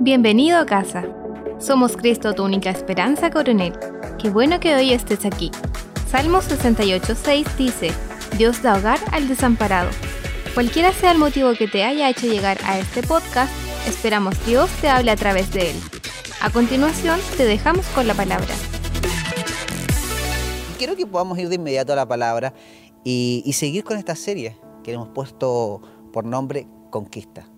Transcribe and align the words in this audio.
Bienvenido 0.00 0.58
a 0.58 0.64
casa. 0.64 1.04
Somos 1.58 1.96
Cristo, 1.96 2.32
tu 2.32 2.44
única 2.44 2.70
esperanza, 2.70 3.30
coronel. 3.30 3.72
Qué 4.22 4.30
bueno 4.30 4.60
que 4.60 4.76
hoy 4.76 4.92
estés 4.92 5.26
aquí. 5.26 5.50
Salmo 6.08 6.38
68.6 6.38 7.56
dice, 7.56 7.90
Dios 8.36 8.62
da 8.62 8.78
hogar 8.78 9.00
al 9.10 9.26
desamparado. 9.26 9.90
Cualquiera 10.54 10.92
sea 10.92 11.10
el 11.10 11.18
motivo 11.18 11.52
que 11.54 11.66
te 11.66 11.82
haya 11.82 12.08
hecho 12.08 12.28
llegar 12.28 12.58
a 12.64 12.78
este 12.78 13.02
podcast, 13.02 13.52
esperamos 13.88 14.36
Dios 14.46 14.70
te 14.80 14.88
hable 14.88 15.10
a 15.10 15.16
través 15.16 15.52
de 15.52 15.72
él. 15.72 15.76
A 16.40 16.50
continuación, 16.50 17.18
te 17.36 17.44
dejamos 17.44 17.84
con 17.88 18.06
la 18.06 18.14
palabra. 18.14 18.54
Quiero 20.78 20.94
que 20.94 21.08
podamos 21.08 21.36
ir 21.38 21.48
de 21.48 21.56
inmediato 21.56 21.92
a 21.92 21.96
la 21.96 22.06
palabra 22.06 22.54
y, 23.02 23.42
y 23.44 23.52
seguir 23.54 23.82
con 23.82 23.98
esta 23.98 24.14
serie 24.14 24.56
que 24.84 24.92
hemos 24.92 25.08
puesto 25.08 25.82
por 26.12 26.24
nombre 26.24 26.68
Conquista. 26.90 27.57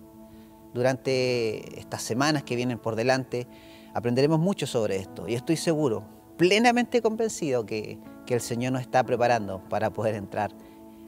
Durante 0.73 1.79
estas 1.79 2.01
semanas 2.01 2.43
que 2.43 2.55
vienen 2.55 2.79
por 2.79 2.95
delante 2.95 3.47
aprenderemos 3.93 4.39
mucho 4.39 4.67
sobre 4.67 4.97
esto 4.97 5.27
y 5.27 5.33
estoy 5.33 5.57
seguro, 5.57 6.03
plenamente 6.37 7.01
convencido 7.01 7.65
que, 7.65 7.99
que 8.25 8.33
el 8.33 8.41
Señor 8.41 8.73
nos 8.73 8.81
está 8.81 9.03
preparando 9.03 9.61
para 9.69 9.89
poder 9.91 10.15
entrar 10.15 10.51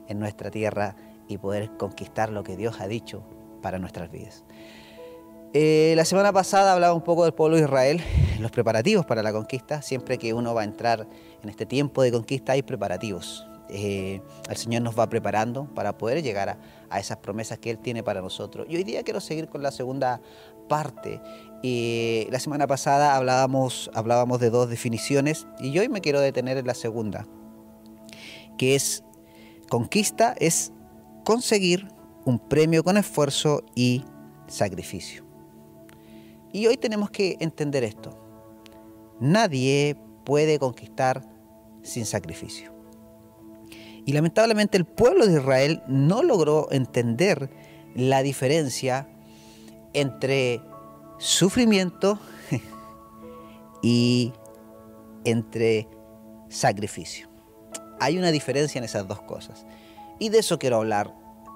en 0.07 0.19
nuestra 0.19 0.51
tierra 0.51 0.95
y 1.27 1.37
poder 1.37 1.71
conquistar 1.77 2.29
lo 2.29 2.43
que 2.43 2.57
Dios 2.57 2.81
ha 2.81 2.87
dicho 2.87 3.23
para 3.61 3.79
nuestras 3.79 4.11
vidas. 4.11 4.43
Eh, 5.55 5.93
la 5.95 6.03
semana 6.03 6.33
pasada 6.33 6.73
hablaba 6.73 6.95
un 6.95 7.03
poco 7.03 7.25
del 7.25 7.33
pueblo 7.33 7.57
de 7.57 7.63
Israel, 7.63 8.01
los 8.39 8.49
preparativos 8.49 9.05
para 9.05 9.21
la 9.21 9.31
conquista. 9.31 9.83
Siempre 9.83 10.17
que 10.17 10.33
uno 10.33 10.55
va 10.55 10.61
a 10.61 10.63
entrar 10.63 11.07
en 11.43 11.49
este 11.49 11.67
tiempo 11.67 12.01
de 12.01 12.11
conquista 12.11 12.53
hay 12.53 12.63
preparativos. 12.63 13.47
Eh, 13.75 14.21
el 14.47 14.55
Señor 14.55 14.83
nos 14.83 14.97
va 14.97 15.09
preparando 15.09 15.65
para 15.73 15.97
poder 15.97 16.21
llegar 16.21 16.59
a, 16.89 16.99
esas 16.99 17.17
promesas 17.17 17.57
que 17.57 17.71
Él 17.71 17.79
tiene 17.79 18.03
para 18.03 18.21
nosotros. 18.21 18.67
Y 18.69 18.75
hoy 18.75 18.83
día 18.83 19.01
quiero 19.01 19.19
seguir 19.19 19.49
con 19.49 19.63
la 19.63 19.71
segunda 19.71 20.21
parte. 20.69 21.19
Eh, 21.63 22.27
la 22.29 22.39
semana 22.39 22.67
pasada 22.67 23.15
hablábamos, 23.15 23.89
hablábamos 23.95 24.39
de 24.39 24.51
dos 24.51 24.69
definiciones 24.69 25.47
y 25.59 25.77
hoy 25.79 25.89
me 25.89 26.01
quiero 26.01 26.19
detener 26.19 26.57
en 26.57 26.67
la 26.67 26.75
segunda, 26.75 27.25
que 28.59 28.75
es 28.75 29.03
conquista, 29.69 30.35
es 30.37 30.71
conseguir 31.25 31.87
un 32.25 32.37
premio 32.37 32.83
con 32.83 32.97
esfuerzo 32.97 33.63
y 33.73 34.05
sacrificio. 34.45 35.25
Y 36.51 36.67
hoy 36.67 36.77
tenemos 36.77 37.09
que 37.09 37.37
entender 37.39 37.83
esto. 37.83 38.19
Nadie 39.19 39.97
puede 40.25 40.59
conquistar 40.59 41.27
sin 41.81 42.05
sacrificio. 42.05 42.72
Y 44.05 44.13
lamentablemente 44.13 44.77
el 44.77 44.85
pueblo 44.85 45.25
de 45.25 45.39
Israel 45.39 45.81
no 45.87 46.23
logró 46.23 46.67
entender 46.71 47.49
la 47.95 48.21
diferencia 48.21 49.07
entre 49.93 50.61
sufrimiento 51.19 52.19
y 53.81 54.33
entre 55.23 55.87
sacrificio. 56.49 57.29
Hay 57.99 58.17
una 58.17 58.31
diferencia 58.31 58.79
en 58.79 58.85
esas 58.85 59.07
dos 59.07 59.21
cosas. 59.21 59.65
Y 60.19 60.29
de 60.29 60.39
eso 60.39 60.59
quiero 60.59 60.77
hablar. 60.77 61.13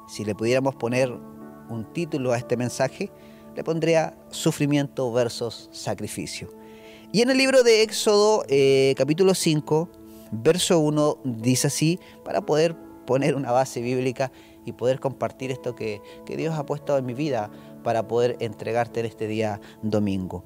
Si 0.08 0.24
le 0.24 0.36
pudiéramos 0.36 0.76
poner 0.76 1.12
un 1.12 1.92
título 1.94 2.32
a 2.32 2.38
este 2.38 2.56
mensaje, 2.56 3.12
le 3.56 3.64
pondría 3.64 4.18
sufrimiento 4.30 5.12
versus 5.12 5.70
sacrificio. 5.72 6.50
Y 7.12 7.22
en 7.22 7.30
el 7.30 7.38
libro 7.38 7.64
de 7.64 7.82
Éxodo, 7.82 8.44
eh, 8.48 8.94
capítulo 8.98 9.34
5, 9.34 9.90
verso 10.32 10.80
1, 10.80 11.20
dice 11.24 11.68
así, 11.68 12.00
para 12.24 12.42
poder 12.42 12.76
poner 13.06 13.36
una 13.36 13.52
base 13.52 13.82
bíblica 13.82 14.32
y 14.66 14.74
poder 14.74 15.00
compartir 15.00 15.50
esto 15.52 15.76
que, 15.76 16.02
Dios 16.28 16.56
ha 16.56 16.66
puesto 16.66 16.98
en 16.98 17.06
mi 17.06 17.14
vida 17.14 17.50
para 17.84 18.08
poder 18.08 18.36
entregarte 18.40 19.00
en 19.00 19.06
este 19.06 19.28
día 19.28 19.62
domingo. 19.82 20.44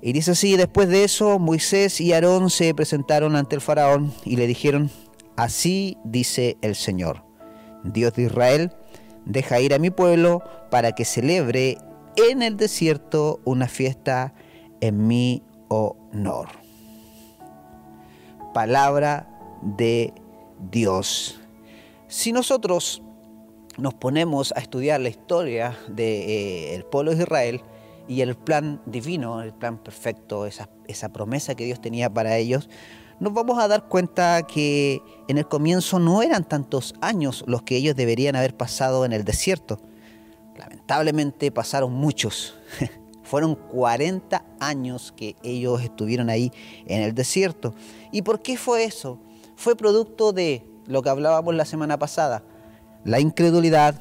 Y 0.00 0.12
dice 0.12 0.30
así, 0.32 0.56
después 0.56 0.88
de 0.88 1.04
eso, 1.04 1.38
Moisés 1.38 2.00
y 2.00 2.12
Aarón 2.12 2.48
se 2.48 2.72
presentaron 2.74 3.34
ante 3.34 3.56
el 3.56 3.60
faraón 3.60 4.12
y 4.24 4.36
le 4.36 4.46
dijeron, 4.46 4.90
así 5.36 5.98
dice 6.04 6.56
el 6.62 6.76
Señor, 6.76 7.24
Dios 7.82 8.14
de 8.14 8.24
Israel, 8.24 8.72
deja 9.24 9.60
ir 9.60 9.74
a 9.74 9.78
mi 9.78 9.90
pueblo 9.90 10.42
para 10.70 10.92
que 10.92 11.04
celebre 11.04 11.78
en 12.16 12.42
el 12.42 12.56
desierto 12.56 13.40
una 13.44 13.68
fiesta 13.68 14.32
en 14.80 15.06
mi 15.06 15.42
honor. 15.68 16.65
Palabra 18.56 19.28
de 19.60 20.14
Dios. 20.70 21.38
Si 22.08 22.32
nosotros 22.32 23.02
nos 23.76 23.92
ponemos 23.92 24.54
a 24.56 24.60
estudiar 24.60 24.98
la 24.98 25.10
historia 25.10 25.76
del 25.88 25.96
de, 25.96 26.74
eh, 26.76 26.84
pueblo 26.90 27.14
de 27.14 27.24
Israel 27.24 27.60
y 28.08 28.22
el 28.22 28.34
plan 28.34 28.80
divino, 28.86 29.42
el 29.42 29.52
plan 29.52 29.76
perfecto, 29.76 30.46
esa, 30.46 30.70
esa 30.86 31.10
promesa 31.10 31.54
que 31.54 31.66
Dios 31.66 31.82
tenía 31.82 32.08
para 32.08 32.38
ellos, 32.38 32.70
nos 33.20 33.34
vamos 33.34 33.58
a 33.58 33.68
dar 33.68 33.88
cuenta 33.88 34.46
que 34.46 35.02
en 35.28 35.36
el 35.36 35.46
comienzo 35.46 35.98
no 35.98 36.22
eran 36.22 36.42
tantos 36.42 36.94
años 37.02 37.44
los 37.46 37.60
que 37.60 37.76
ellos 37.76 37.94
deberían 37.94 38.36
haber 38.36 38.56
pasado 38.56 39.04
en 39.04 39.12
el 39.12 39.24
desierto. 39.24 39.82
Lamentablemente 40.56 41.52
pasaron 41.52 41.92
muchos. 41.92 42.54
Fueron 43.26 43.56
40 43.56 44.44
años 44.60 45.12
que 45.16 45.36
ellos 45.42 45.82
estuvieron 45.82 46.30
ahí 46.30 46.52
en 46.86 47.02
el 47.02 47.14
desierto. 47.14 47.74
¿Y 48.12 48.22
por 48.22 48.40
qué 48.40 48.56
fue 48.56 48.84
eso? 48.84 49.18
Fue 49.56 49.76
producto 49.76 50.32
de 50.32 50.64
lo 50.86 51.02
que 51.02 51.08
hablábamos 51.08 51.54
la 51.54 51.64
semana 51.64 51.98
pasada, 51.98 52.44
la 53.04 53.20
incredulidad, 53.20 54.00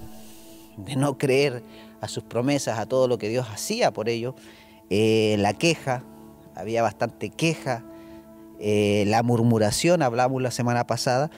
de 0.77 0.95
no 0.95 1.17
creer 1.17 1.63
a 2.01 2.07
sus 2.07 2.23
promesas, 2.23 2.77
a 2.77 2.85
todo 2.85 3.07
lo 3.07 3.17
que 3.17 3.29
Dios 3.29 3.47
hacía 3.49 3.91
por 3.91 4.09
ellos, 4.09 4.35
eh, 4.89 5.35
la 5.39 5.53
queja, 5.53 6.03
había 6.53 6.81
bastante 6.81 7.29
queja, 7.29 7.83
eh, 8.59 9.05
la 9.07 9.23
murmuración, 9.23 10.01
hablamos 10.01 10.41
la 10.41 10.51
semana 10.51 10.85
pasada, 10.85 11.31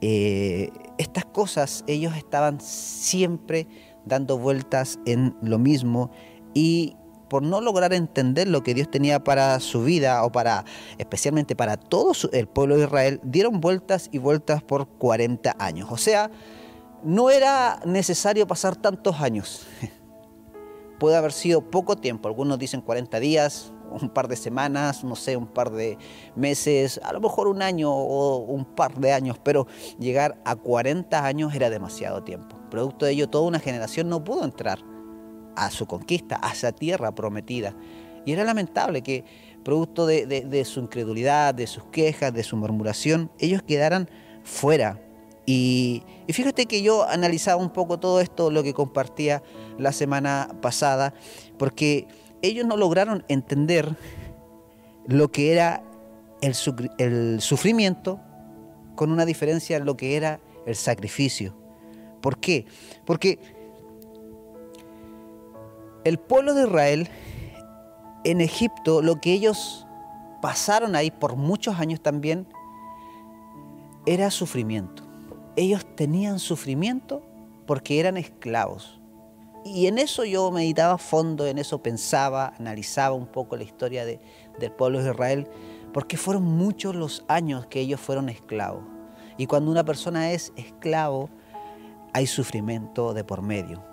eh, 0.00 0.70
estas 0.98 1.24
cosas 1.24 1.84
ellos 1.86 2.16
estaban 2.16 2.60
siempre 2.60 3.66
dando 4.04 4.38
vueltas 4.38 4.98
en 5.06 5.36
lo 5.42 5.58
mismo 5.58 6.10
y 6.54 6.96
por 7.30 7.44
no 7.44 7.60
lograr 7.60 7.94
entender 7.94 8.48
lo 8.48 8.62
que 8.62 8.74
Dios 8.74 8.90
tenía 8.90 9.22
para 9.22 9.58
su 9.60 9.84
vida 9.84 10.24
o 10.24 10.32
para 10.32 10.64
especialmente 10.98 11.54
para 11.54 11.76
todo 11.78 12.12
el 12.32 12.48
pueblo 12.48 12.76
de 12.76 12.84
Israel, 12.84 13.20
dieron 13.22 13.60
vueltas 13.60 14.10
y 14.12 14.18
vueltas 14.18 14.62
por 14.62 14.88
40 14.88 15.54
años. 15.58 15.88
O 15.92 15.96
sea, 15.96 16.30
no 17.04 17.30
era 17.30 17.80
necesario 17.86 18.46
pasar 18.46 18.74
tantos 18.76 19.20
años. 19.20 19.66
Puede 20.98 21.16
haber 21.16 21.32
sido 21.32 21.62
poco 21.62 21.96
tiempo, 21.96 22.28
algunos 22.28 22.58
dicen 22.58 22.82
40 22.82 23.20
días, 23.20 23.72
un 23.90 24.10
par 24.10 24.26
de 24.26 24.36
semanas, 24.36 25.04
no 25.04 25.14
sé, 25.14 25.36
un 25.36 25.46
par 25.46 25.70
de 25.70 25.98
meses, 26.34 27.00
a 27.02 27.12
lo 27.12 27.20
mejor 27.20 27.46
un 27.46 27.62
año 27.62 27.92
o 27.92 28.38
un 28.38 28.64
par 28.64 28.96
de 28.96 29.12
años, 29.12 29.38
pero 29.42 29.66
llegar 29.98 30.40
a 30.44 30.56
40 30.56 31.24
años 31.24 31.54
era 31.54 31.70
demasiado 31.70 32.22
tiempo. 32.24 32.56
Producto 32.70 33.06
de 33.06 33.12
ello, 33.12 33.28
toda 33.28 33.46
una 33.46 33.60
generación 33.60 34.08
no 34.08 34.22
pudo 34.22 34.44
entrar 34.44 34.89
a 35.60 35.70
su 35.70 35.86
conquista, 35.86 36.40
a 36.42 36.52
esa 36.52 36.72
tierra 36.72 37.14
prometida. 37.14 37.74
Y 38.24 38.32
era 38.32 38.44
lamentable 38.44 39.02
que, 39.02 39.24
producto 39.62 40.06
de, 40.06 40.64
su 40.64 40.80
incredulidad, 40.80 41.54
de 41.54 41.66
sus 41.66 41.84
quejas, 41.84 42.32
de 42.32 42.42
su 42.42 42.56
murmuración, 42.56 43.30
ellos 43.38 43.62
quedaran 43.62 44.08
fuera. 44.42 45.00
Y, 45.46 46.02
y, 46.26 46.32
fíjate 46.32 46.66
que 46.66 46.82
yo 46.82 47.08
analizaba 47.08 47.60
un 47.60 47.70
poco 47.70 47.98
todo 47.98 48.20
esto, 48.20 48.50
lo 48.50 48.62
que 48.62 48.72
compartía 48.72 49.42
la 49.78 49.92
semana 49.92 50.48
pasada, 50.60 51.12
porque 51.58 52.06
ellos 52.42 52.66
no 52.66 52.76
lograron 52.76 53.24
entender 53.28 53.96
lo 55.06 55.30
que 55.30 55.52
era 55.52 55.82
el, 56.40 56.54
el 56.98 57.40
sufrimiento 57.40 58.20
con 58.94 59.12
una 59.12 59.24
diferencia 59.24 59.76
en 59.76 59.84
lo 59.84 59.96
que 59.96 60.16
era 60.16 60.40
el 60.66 60.76
sacrificio. 60.76 61.54
¿Por 62.20 62.38
qué? 62.38 62.66
Porque 63.04 63.38
el 66.04 66.18
pueblo 66.18 66.54
de 66.54 66.62
Israel 66.62 67.08
en 68.24 68.40
Egipto, 68.40 69.02
lo 69.02 69.20
que 69.20 69.32
ellos 69.32 69.86
pasaron 70.40 70.96
ahí 70.96 71.10
por 71.10 71.36
muchos 71.36 71.78
años 71.78 72.00
también, 72.00 72.46
era 74.06 74.30
sufrimiento. 74.30 75.02
Ellos 75.56 75.84
tenían 75.96 76.38
sufrimiento 76.38 77.22
porque 77.66 78.00
eran 78.00 78.16
esclavos. 78.16 79.00
Y 79.64 79.86
en 79.86 79.98
eso 79.98 80.24
yo 80.24 80.50
meditaba 80.50 80.94
a 80.94 80.98
fondo, 80.98 81.46
en 81.46 81.58
eso 81.58 81.82
pensaba, 81.82 82.54
analizaba 82.58 83.14
un 83.14 83.26
poco 83.26 83.56
la 83.56 83.62
historia 83.62 84.06
de, 84.06 84.18
del 84.58 84.72
pueblo 84.72 85.02
de 85.02 85.10
Israel, 85.10 85.48
porque 85.92 86.16
fueron 86.16 86.44
muchos 86.44 86.94
los 86.94 87.24
años 87.28 87.66
que 87.66 87.80
ellos 87.80 88.00
fueron 88.00 88.30
esclavos. 88.30 88.82
Y 89.36 89.46
cuando 89.46 89.70
una 89.70 89.84
persona 89.84 90.32
es 90.32 90.52
esclavo, 90.56 91.28
hay 92.12 92.26
sufrimiento 92.26 93.12
de 93.12 93.22
por 93.22 93.42
medio. 93.42 93.89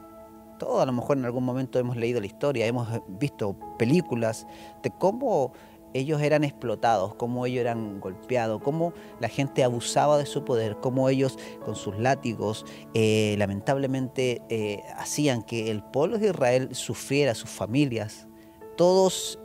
Todos 0.58 0.82
a 0.82 0.86
lo 0.86 0.92
mejor 0.92 1.18
en 1.18 1.26
algún 1.26 1.44
momento 1.44 1.80
hemos 1.80 1.98
leído 1.98 2.20
la 2.20 2.26
historia, 2.26 2.66
hemos 2.66 2.88
visto 3.08 3.56
películas 3.78 4.48
de 4.84 4.92
cómo 4.92 5.54
ellos 5.94 6.22
eran 6.22 6.44
explotados, 6.44 7.16
cómo 7.16 7.46
ellos 7.46 7.62
eran 7.62 8.00
golpeados, 8.00 8.62
cómo 8.62 8.94
la 9.20 9.30
gente 9.30 9.64
abusaba 9.64 10.18
de 10.18 10.26
su 10.26 10.44
poder, 10.44 10.78
cómo 10.82 11.10
ellos 11.10 11.38
con 11.64 11.76
sus 11.76 11.98
látigos 11.98 12.66
eh, 12.94 13.36
lamentablemente 13.38 14.42
eh, 14.50 14.84
hacían 14.98 15.44
que 15.44 15.72
el 15.72 15.84
pueblo 15.84 16.18
de 16.18 16.28
Israel 16.28 16.70
sufriera, 16.74 17.36
sus 17.36 17.50
familias, 17.50 18.28
todos 18.76 19.40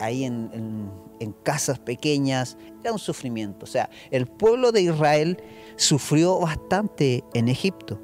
ahí 0.00 0.24
en, 0.24 0.90
en 1.20 1.32
casas 1.42 1.78
pequeñas, 1.78 2.56
era 2.80 2.92
un 2.92 2.98
sufrimiento. 2.98 3.64
O 3.64 3.68
sea, 3.68 3.90
el 4.10 4.26
pueblo 4.26 4.72
de 4.72 4.82
Israel 4.82 5.42
sufrió 5.76 6.38
bastante 6.38 7.24
en 7.34 7.48
Egipto. 7.48 8.00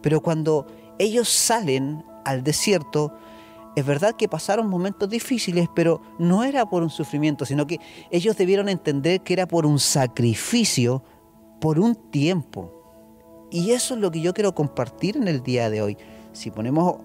Pero 0.00 0.20
cuando 0.20 0.66
ellos 0.98 1.28
salen 1.28 2.04
al 2.24 2.42
desierto, 2.42 3.12
es 3.76 3.84
verdad 3.84 4.14
que 4.14 4.28
pasaron 4.28 4.68
momentos 4.68 5.08
difíciles, 5.08 5.68
pero 5.74 6.00
no 6.18 6.44
era 6.44 6.68
por 6.68 6.82
un 6.82 6.90
sufrimiento, 6.90 7.44
sino 7.44 7.66
que 7.66 7.80
ellos 8.10 8.36
debieron 8.36 8.68
entender 8.68 9.20
que 9.22 9.32
era 9.32 9.46
por 9.46 9.66
un 9.66 9.78
sacrificio, 9.78 11.02
por 11.60 11.78
un 11.78 11.94
tiempo. 12.10 12.70
Y 13.50 13.72
eso 13.72 13.94
es 13.94 14.00
lo 14.00 14.10
que 14.10 14.20
yo 14.20 14.32
quiero 14.32 14.54
compartir 14.54 15.16
en 15.16 15.28
el 15.28 15.42
día 15.42 15.70
de 15.70 15.82
hoy. 15.82 15.96
Si 16.32 16.50
ponemos 16.50 16.96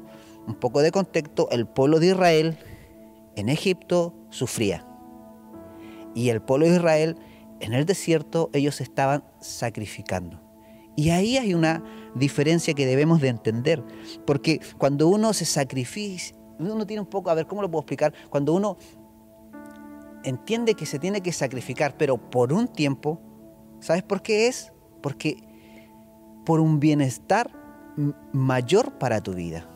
un 0.48 0.56
poco 0.56 0.82
de 0.82 0.92
contexto, 0.92 1.50
el 1.52 1.68
pueblo 1.68 2.00
de 2.00 2.08
Israel 2.08 2.58
en 3.36 3.50
Egipto 3.50 4.14
sufría. 4.30 4.86
Y 6.16 6.30
el 6.30 6.42
pueblo 6.42 6.68
de 6.68 6.76
Israel 6.76 7.18
en 7.60 7.74
el 7.74 7.86
desierto, 7.86 8.50
ellos 8.54 8.80
estaban 8.80 9.24
sacrificando. 9.42 10.49
Y 11.00 11.12
ahí 11.12 11.38
hay 11.38 11.54
una 11.54 11.82
diferencia 12.14 12.74
que 12.74 12.86
debemos 12.86 13.22
de 13.22 13.30
entender, 13.30 13.82
porque 14.26 14.60
cuando 14.78 15.08
uno 15.08 15.32
se 15.32 15.46
sacrifica, 15.46 16.36
uno 16.60 16.86
tiene 16.86 17.00
un 17.00 17.08
poco, 17.08 17.30
a 17.30 17.36
ver, 17.36 17.48
¿cómo 17.48 17.62
lo 17.62 17.72
puedo 17.72 17.84
explicar? 17.84 18.14
Cuando 18.30 18.54
uno 18.54 18.76
entiende 20.26 20.74
que 20.74 20.86
se 20.86 21.00
tiene 21.00 21.22
que 21.22 21.32
sacrificar, 21.32 21.96
pero 21.98 22.18
por 22.18 22.52
un 22.52 22.68
tiempo, 22.68 23.18
¿sabes 23.80 24.04
por 24.04 24.22
qué 24.22 24.48
es? 24.48 24.74
Porque 25.02 25.38
por 26.46 26.60
un 26.60 26.82
bienestar 26.82 27.50
mayor 28.34 28.98
para 28.98 29.22
tu 29.22 29.34
vida. 29.34 29.70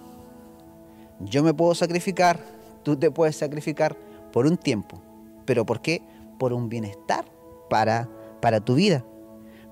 Yo 1.22 1.42
me 1.42 1.54
puedo 1.54 1.74
sacrificar, 1.74 2.38
tú 2.84 2.98
te 2.98 3.12
puedes 3.12 3.38
sacrificar 3.38 3.96
por 4.34 4.46
un 4.46 4.58
tiempo, 4.58 5.02
pero 5.46 5.66
¿por 5.66 5.82
qué? 5.82 6.02
Por 6.38 6.52
un 6.52 6.68
bienestar 6.68 7.24
para, 7.70 8.10
para 8.42 8.60
tu 8.60 8.76
vida. 8.76 9.06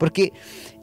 Porque 0.02 0.34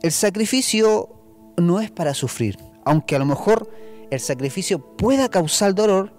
el 0.01 0.13
sacrificio 0.13 1.09
no 1.57 1.81
es 1.81 1.91
para 1.91 2.15
sufrir, 2.15 2.57
aunque 2.85 3.17
a 3.17 3.19
lo 3.19 3.25
mejor 3.25 3.69
el 4.13 4.21
sacrificio 4.21 4.97
pueda 4.97 5.29
causar 5.29 5.75
dolor, 5.75 6.13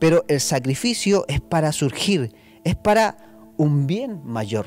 pero 0.00 0.24
el 0.26 0.40
sacrificio 0.40 1.24
es 1.28 1.40
para 1.40 1.70
surgir, 1.70 2.34
es 2.64 2.74
para 2.74 3.18
un 3.56 3.86
bien 3.86 4.20
mayor. 4.24 4.66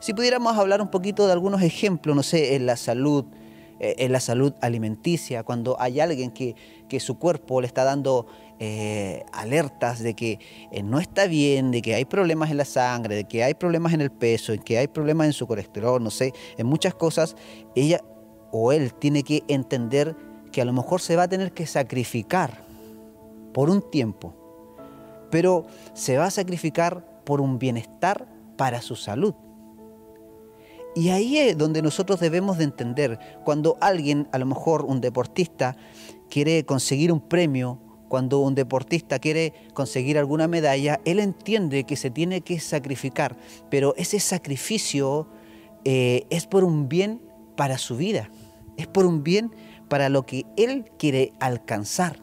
Si 0.00 0.14
pudiéramos 0.14 0.58
hablar 0.58 0.82
un 0.82 0.90
poquito 0.90 1.26
de 1.26 1.32
algunos 1.32 1.62
ejemplos, 1.62 2.16
no 2.16 2.24
sé, 2.24 2.56
en 2.56 2.66
la 2.66 2.76
salud, 2.76 3.24
eh, 3.80 3.96
en 3.98 4.12
la 4.12 4.20
salud 4.20 4.52
alimenticia, 4.60 5.42
cuando 5.42 5.76
hay 5.80 6.00
alguien 6.00 6.30
que, 6.30 6.54
que 6.88 7.00
su 7.00 7.18
cuerpo 7.18 7.60
le 7.60 7.66
está 7.66 7.84
dando 7.84 8.26
eh, 8.60 9.24
alertas 9.32 10.00
de 10.00 10.14
que 10.14 10.38
eh, 10.70 10.82
no 10.84 11.00
está 11.00 11.26
bien, 11.26 11.72
de 11.72 11.82
que 11.82 11.94
hay 11.94 12.04
problemas 12.04 12.52
en 12.52 12.56
la 12.56 12.64
sangre, 12.64 13.16
de 13.16 13.24
que 13.24 13.42
hay 13.42 13.54
problemas 13.54 13.92
en 13.92 14.00
el 14.00 14.12
peso, 14.12 14.52
de 14.52 14.58
que 14.58 14.78
hay 14.78 14.86
problemas 14.86 15.26
en 15.26 15.32
su 15.32 15.46
colesterol, 15.48 16.02
no 16.02 16.10
sé, 16.10 16.32
en 16.56 16.66
muchas 16.66 16.94
cosas, 16.94 17.34
ella 17.74 18.00
o 18.52 18.70
él 18.70 18.94
tiene 18.94 19.24
que 19.24 19.42
entender 19.48 20.16
que 20.52 20.62
a 20.62 20.64
lo 20.64 20.72
mejor 20.72 21.00
se 21.00 21.16
va 21.16 21.24
a 21.24 21.28
tener 21.28 21.52
que 21.52 21.66
sacrificar 21.66 22.64
por 23.52 23.70
un 23.70 23.82
tiempo, 23.90 24.34
pero 25.32 25.66
se 25.92 26.16
va 26.16 26.26
a 26.26 26.30
sacrificar 26.30 27.04
por 27.24 27.40
un 27.40 27.58
bienestar 27.58 28.28
para 28.56 28.80
su 28.80 28.94
salud. 28.94 29.34
Y 30.94 31.08
ahí 31.08 31.38
es 31.38 31.58
donde 31.58 31.82
nosotros 31.82 32.20
debemos 32.20 32.58
de 32.58 32.64
entender, 32.64 33.18
cuando 33.44 33.76
alguien, 33.80 34.28
a 34.32 34.38
lo 34.38 34.46
mejor 34.46 34.84
un 34.84 35.00
deportista, 35.00 35.76
quiere 36.30 36.64
conseguir 36.64 37.10
un 37.10 37.20
premio, 37.20 37.80
cuando 38.08 38.38
un 38.40 38.54
deportista 38.54 39.18
quiere 39.18 39.52
conseguir 39.72 40.18
alguna 40.18 40.46
medalla, 40.46 41.00
él 41.04 41.18
entiende 41.18 41.84
que 41.84 41.96
se 41.96 42.10
tiene 42.10 42.42
que 42.42 42.60
sacrificar, 42.60 43.36
pero 43.70 43.94
ese 43.96 44.20
sacrificio 44.20 45.28
eh, 45.84 46.26
es 46.30 46.46
por 46.46 46.62
un 46.62 46.88
bien 46.88 47.20
para 47.56 47.76
su 47.76 47.96
vida, 47.96 48.30
es 48.76 48.86
por 48.86 49.04
un 49.04 49.24
bien 49.24 49.50
para 49.88 50.08
lo 50.08 50.26
que 50.26 50.46
él 50.56 50.84
quiere 50.98 51.32
alcanzar. 51.40 52.22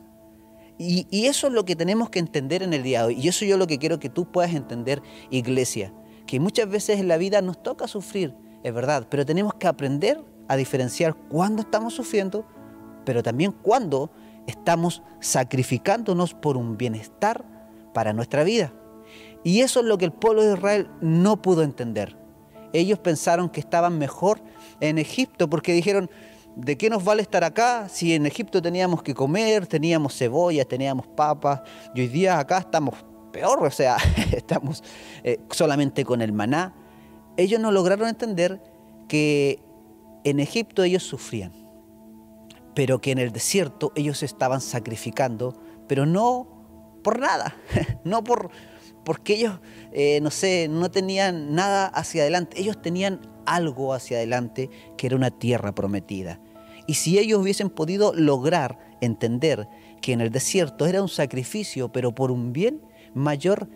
Y, 0.83 1.27
eso 1.27 1.47
es 1.47 1.53
lo 1.53 1.63
que 1.63 1.75
tenemos 1.75 2.09
que 2.09 2.17
entender 2.17 2.63
en 2.63 2.73
el 2.73 2.81
día 2.81 3.01
de 3.01 3.05
hoy. 3.05 3.19
Y 3.21 3.27
eso 3.27 3.45
yo 3.45 3.55
lo 3.57 3.67
que 3.67 3.77
quiero 3.77 3.99
que 3.99 4.09
tú 4.09 4.31
puedas 4.31 4.55
entender, 4.55 5.03
iglesia. 5.29 5.93
Que 6.25 6.39
muchas 6.39 6.67
veces 6.67 6.99
en 6.99 7.07
la 7.07 7.17
vida 7.17 7.43
nos 7.43 7.61
toca 7.61 7.87
sufrir, 7.87 8.33
es 8.63 8.73
verdad, 8.73 9.07
pero 9.09 9.25
tenemos 9.25 9.53
que 9.55 9.67
aprender 9.67 10.23
a 10.47 10.55
diferenciar 10.55 11.15
cuándo 11.15 11.61
estamos 11.61 11.93
sufriendo, 11.93 12.45
pero 13.05 13.23
también 13.23 13.51
cuándo 13.51 14.11
estamos 14.47 15.01
sacrificándonos 15.19 16.33
por 16.33 16.57
un 16.57 16.77
bienestar 16.77 17.45
para 17.93 18.13
nuestra 18.13 18.43
vida. 18.43 18.73
Y 19.43 19.61
eso 19.61 19.79
es 19.79 19.85
lo 19.85 19.97
que 19.97 20.05
el 20.05 20.11
pueblo 20.11 20.43
de 20.43 20.53
Israel 20.53 20.89
no 21.01 21.41
pudo 21.41 21.63
entender. 21.63 22.17
Ellos 22.73 22.99
pensaron 22.99 23.49
que 23.49 23.59
estaban 23.59 23.97
mejor 23.97 24.41
en 24.79 24.97
Egipto 24.97 25.49
porque 25.49 25.73
dijeron, 25.73 26.09
¿de 26.55 26.77
qué 26.77 26.89
nos 26.89 27.03
vale 27.03 27.21
estar 27.21 27.43
acá 27.43 27.89
si 27.89 28.13
en 28.13 28.25
Egipto 28.25 28.61
teníamos 28.61 29.03
que 29.03 29.13
comer, 29.13 29.67
teníamos 29.67 30.17
cebollas, 30.17 30.67
teníamos 30.67 31.07
papas 31.07 31.61
y 31.95 32.01
hoy 32.01 32.07
día 32.07 32.39
acá 32.39 32.59
estamos 32.59 32.95
peor, 33.31 33.63
o 33.65 33.71
sea, 33.71 33.97
estamos 34.31 34.83
eh, 35.23 35.39
solamente 35.49 36.05
con 36.05 36.21
el 36.21 36.33
maná? 36.33 36.75
Ellos 37.37 37.59
no 37.59 37.71
lograron 37.71 38.07
entender 38.07 38.61
que 39.07 39.59
en 40.23 40.39
Egipto 40.39 40.83
ellos 40.83 41.03
sufrían, 41.03 41.51
pero 42.75 43.01
que 43.01 43.11
en 43.11 43.17
el 43.17 43.31
desierto 43.31 43.91
ellos 43.95 44.23
estaban 44.23 44.61
sacrificando, 44.61 45.59
pero 45.87 46.05
no 46.05 46.99
por 47.03 47.19
nada, 47.19 47.55
no 48.03 48.23
por 48.23 48.51
porque 49.03 49.33
ellos, 49.33 49.59
eh, 49.93 50.21
no 50.21 50.29
no 50.69 50.91
tenían 50.91 51.55
nada 51.55 51.87
hacia 51.87 52.21
adelante, 52.21 52.59
ellos 52.59 52.79
tenían 52.81 53.19
algo 53.45 53.93
hacia 53.93 54.17
adelante 54.17 54.69
que 54.97 55.07
era 55.07 55.15
una 55.15 55.31
tierra 55.31 55.73
prometida. 55.73 56.39
Y 56.87 56.95
si 56.95 57.17
ellos 57.17 57.39
hubiesen 57.39 57.69
podido 57.69 58.13
lograr 58.13 58.77
entender 59.01 59.67
que 60.01 60.13
en 60.13 60.21
el 60.21 60.31
desierto 60.31 60.85
era 60.85 61.01
un 61.01 61.09
sacrificio, 61.09 61.91
pero 61.91 62.13
por 62.13 62.31
un 62.31 62.53
bien 62.53 62.81
mayor, 63.13 63.69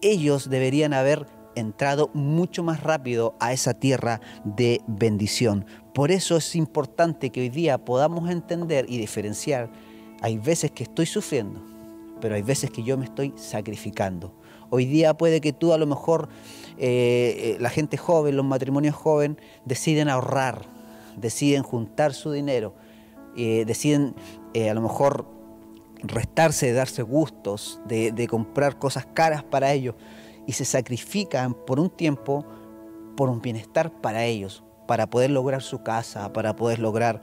ellos 0.00 0.48
deberían 0.48 0.92
haber 0.92 1.26
entrado 1.54 2.10
mucho 2.14 2.62
más 2.62 2.82
rápido 2.82 3.34
a 3.40 3.52
esa 3.52 3.74
tierra 3.74 4.20
de 4.44 4.80
bendición. 4.86 5.66
Por 5.94 6.10
eso 6.10 6.36
es 6.36 6.56
importante 6.56 7.30
que 7.30 7.40
hoy 7.40 7.48
día 7.48 7.78
podamos 7.78 8.30
entender 8.30 8.86
y 8.88 8.98
diferenciar. 8.98 9.70
Hay 10.20 10.38
veces 10.38 10.70
que 10.70 10.84
estoy 10.84 11.06
sufriendo, 11.06 11.60
pero 12.20 12.34
hay 12.34 12.42
veces 12.42 12.70
que 12.70 12.82
yo 12.82 12.96
me 12.96 13.04
estoy 13.04 13.34
sacrificando. 13.36 14.32
Hoy 14.70 14.86
día 14.86 15.14
puede 15.14 15.40
que 15.40 15.52
tú 15.52 15.72
a 15.72 15.78
lo 15.78 15.86
mejor, 15.86 16.28
eh, 16.78 17.34
eh, 17.38 17.56
la 17.60 17.68
gente 17.68 17.98
joven, 17.98 18.36
los 18.36 18.44
matrimonios 18.46 18.94
jóvenes, 18.94 19.36
deciden 19.66 20.08
ahorrar, 20.08 20.64
deciden 21.16 21.62
juntar 21.62 22.14
su 22.14 22.32
dinero, 22.32 22.74
eh, 23.36 23.64
deciden 23.66 24.14
a 24.54 24.72
lo 24.74 24.80
mejor 24.80 25.26
restarse 26.02 26.66
de 26.66 26.72
darse 26.72 27.02
gustos, 27.02 27.80
de 27.86 28.26
comprar 28.28 28.78
cosas 28.78 29.06
caras 29.06 29.44
para 29.44 29.72
ellos 29.72 29.94
y 30.46 30.52
se 30.52 30.64
sacrifican 30.64 31.54
por 31.54 31.78
un 31.78 31.90
tiempo 31.90 32.44
por 33.16 33.28
un 33.28 33.40
bienestar 33.40 33.92
para 34.00 34.24
ellos, 34.24 34.64
para 34.86 35.08
poder 35.08 35.30
lograr 35.30 35.62
su 35.62 35.82
casa, 35.82 36.32
para 36.32 36.56
poder 36.56 36.78
lograr 36.78 37.22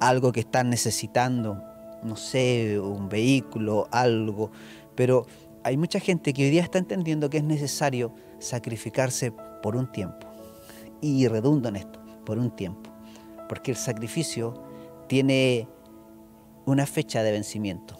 algo 0.00 0.32
que 0.32 0.40
están 0.40 0.70
necesitando, 0.70 1.62
no 2.02 2.16
sé, 2.16 2.78
un 2.80 3.08
vehículo, 3.08 3.88
algo, 3.90 4.50
pero 4.94 5.26
hay 5.64 5.76
mucha 5.76 5.98
gente 5.98 6.32
que 6.32 6.44
hoy 6.44 6.50
día 6.50 6.62
está 6.62 6.78
entendiendo 6.78 7.30
que 7.30 7.38
es 7.38 7.44
necesario 7.44 8.14
sacrificarse 8.38 9.32
por 9.62 9.76
un 9.76 9.90
tiempo. 9.90 10.26
Y 11.00 11.26
redundo 11.28 11.68
en 11.68 11.76
esto, 11.76 12.00
por 12.24 12.38
un 12.38 12.50
tiempo. 12.50 12.90
Porque 13.48 13.70
el 13.70 13.76
sacrificio 13.76 14.62
tiene 15.08 15.68
una 16.66 16.86
fecha 16.86 17.22
de 17.22 17.32
vencimiento. 17.32 17.96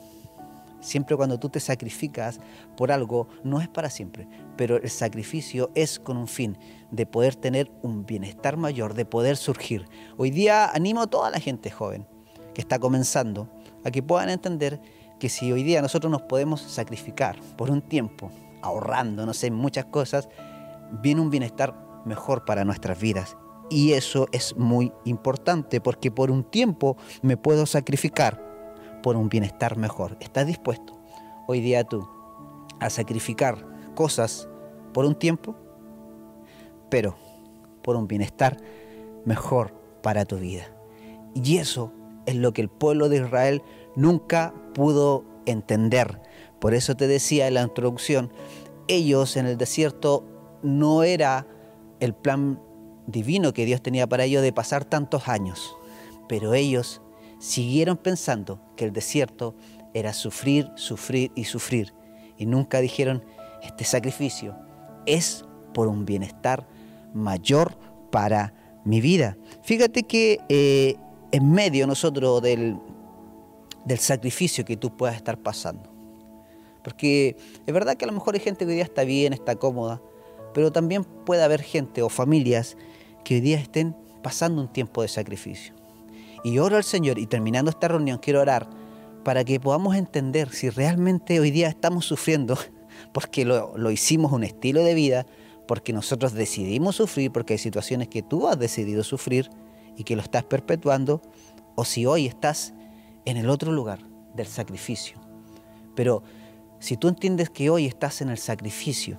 Siempre 0.85 1.17
cuando 1.17 1.41
tú 1.41 1.49
te 1.49 1.61
sacrificas 1.61 2.41
por 2.77 2.93
algo, 2.93 3.27
no 3.43 3.63
es 3.63 3.69
para 3.69 3.89
siempre, 3.89 4.29
pero 4.55 4.77
el 4.77 4.91
sacrificio 4.91 5.71
es 5.75 5.99
con 5.99 6.19
un 6.19 6.29
fin 6.29 6.59
de 6.91 7.07
poder 7.07 7.37
tener 7.37 7.73
un 7.81 8.05
bienestar 8.05 8.59
mayor, 8.59 8.93
de 8.93 9.07
poder 9.07 9.39
surgir. 9.39 9.87
Hoy 10.19 10.31
día 10.31 10.67
animo 10.67 11.01
a 11.01 11.07
toda 11.07 11.31
la 11.31 11.41
gente 11.41 11.71
joven 11.71 12.07
que 12.53 12.61
está 12.61 12.79
comenzando 12.79 13.49
a 13.83 13.91
que 13.91 14.03
puedan 14.03 14.29
entender 14.29 14.79
que 15.19 15.31
si 15.31 15.51
hoy 15.51 15.63
día 15.63 15.81
nosotros 15.81 16.11
nos 16.11 16.21
podemos 16.21 16.61
sacrificar 16.61 17.41
por 17.57 17.71
un 17.71 17.81
tiempo, 17.81 18.31
ahorrando, 18.61 19.25
no 19.25 19.33
sé, 19.33 19.51
muchas 19.51 19.87
cosas, 19.87 20.29
viene 21.01 21.23
un 21.23 21.31
bienestar 21.31 21.75
mejor 22.05 22.45
para 22.45 22.63
nuestras 22.67 23.01
vidas. 23.01 23.39
Y 23.71 23.93
eso 23.93 24.29
es 24.33 24.55
muy 24.59 24.93
importante 25.07 25.81
porque 25.81 26.11
por 26.11 26.31
un 26.31 26.45
tiempo 26.45 26.99
me 27.23 27.39
puedo 27.39 27.65
sacrificar 27.65 28.44
por 29.05 29.19
un 29.19 29.29
bienestar 29.29 29.77
mejor. 29.77 30.17
¿Estás 30.19 30.47
dispuesto 30.47 30.99
hoy 31.47 31.61
día 31.61 31.85
tú 31.85 32.09
a 32.81 32.89
sacrificar 32.89 33.63
cosas 33.95 34.49
por 34.95 35.05
un 35.05 35.15
tiempo? 35.15 35.55
Pero 36.89 37.15
por 37.83 37.97
un 37.97 38.09
bienestar 38.09 38.57
mejor 39.27 39.75
para 40.03 40.25
tu 40.25 40.39
vida. 40.39 40.65
Y 41.35 41.59
eso 41.59 41.93
es 42.25 42.35
lo 42.37 42.55
que 42.55 42.63
el 42.63 42.71
pueblo 42.71 43.11
de 43.11 43.19
Israel 43.19 43.63
nunca 43.95 44.55
pudo 44.73 45.23
entender. 45.45 46.23
Por 46.59 46.73
eso 46.73 46.97
te 46.97 47.07
decía 47.07 47.47
en 47.47 47.55
la 47.55 47.63
introducción, 47.63 48.33
ellos 48.89 49.37
en 49.37 49.45
el 49.45 49.59
desierto 49.59 50.25
no 50.63 51.03
era 51.03 51.47
el 52.01 52.15
plan 52.15 52.59
divino 53.07 53.53
que 53.53 53.67
Dios 53.67 53.83
tenía 53.83 54.07
para 54.07 54.25
ellos 54.25 54.43
de 54.43 54.55
pasar 54.55 54.87
tantos 54.87 55.29
años, 55.29 55.77
pero 56.27 56.55
ellos 56.55 57.03
siguieron 57.45 57.99
pensando 57.99 58.59
que 58.75 58.87
el 58.87 58.93
desierto 58.95 59.55
era 59.93 60.15
sufrir, 60.15 60.71
sufrir 60.77 61.31
y 61.35 61.45
sufrir, 61.45 61.93
y 62.39 62.47
nunca 62.47 62.81
dijeron, 62.81 63.23
este 63.63 63.85
sacrificio 63.85 64.57
es 65.05 65.45
por 65.75 65.89
un 65.89 66.07
bienestar 66.07 66.67
mayor 67.13 67.77
para 68.11 68.55
mi 68.87 69.03
vida. 69.03 69.37
Fíjate 69.63 70.05
que 70.05 70.41
eh, 70.49 70.97
en 71.33 71.53
medio 71.53 71.87
nosotros 71.87 72.41
del, 72.41 72.79
del 73.85 73.99
sacrificio 73.99 74.65
que 74.65 74.79
tú 74.79 74.97
puedas 74.97 75.15
estar 75.15 75.37
pasando, 75.37 75.93
porque 76.83 77.37
es 77.67 77.75
verdad 77.75 77.99
que 77.99 78.07
a 78.07 78.09
lo 78.09 78.15
mejor 78.15 78.35
hay 78.35 78.41
gente 78.41 78.65
que 78.65 78.71
hoy 78.71 78.77
día 78.77 78.85
está 78.85 79.05
bien, 79.05 79.35
está 79.35 79.55
cómoda, 79.55 80.01
pero 80.55 80.73
también 80.73 81.05
puede 81.05 81.43
haber 81.43 81.61
gente 81.61 82.01
o 82.01 82.09
familias 82.09 82.79
que 83.23 83.35
hoy 83.35 83.41
día 83.43 83.59
estén 83.59 83.95
pasando 84.23 84.63
un 84.63 84.69
tiempo 84.69 85.03
de 85.03 85.09
sacrificio. 85.09 85.84
Y 86.45 86.59
oro 86.59 86.77
al 86.77 86.85
Señor 86.85 87.19
y 87.19 87.27
terminando 87.27 87.71
esta 87.71 87.89
reunión 87.89 88.19
quiero 88.19 88.43
orar 88.43 88.69
para 89.25 89.45
que 89.45 89.59
podamos 89.59 89.97
entender 89.97 90.51
si 90.51 90.69
realmente 90.69 91.41
hoy 91.41 91.51
día 91.51 91.69
estamos 91.69 92.05
sufriendo 92.05 92.59
porque 93.13 93.47
lo, 93.47 93.77
lo 93.77 93.91
hicimos 93.91 94.31
un 94.31 94.45
estilo 94.45 94.85
de 94.85 94.95
vida, 94.95 95.27
porque 95.67 95.95
nosotros 95.95 96.35
decidimos 96.35 96.97
sufrir, 96.97 97.33
porque 97.33 97.55
hay 97.55 97.59
situaciones 97.59 98.09
que 98.09 98.23
tú 98.23 98.47
has 98.47 98.59
decidido 98.59 99.03
sufrir 99.03 99.51
y 99.97 100.05
que 100.05 100.17
lo 100.17 100.23
estás 100.23 100.45
perpetuando, 100.45 101.23
o 101.75 101.85
si 101.85 102.05
hoy 102.05 102.27
estás 102.27 102.75
en 103.25 103.39
el 103.39 103.49
otro 103.49 103.73
lugar 103.73 104.01
del 104.35 104.47
sacrificio. 104.47 105.19
Pero 105.95 106.23
si 106.79 106.99
tú 106.99 107.09
entiendes 107.09 107.49
que 107.49 107.71
hoy 107.71 107.87
estás 107.87 108.21
en 108.21 108.29
el 108.29 108.39
sacrificio, 108.39 109.19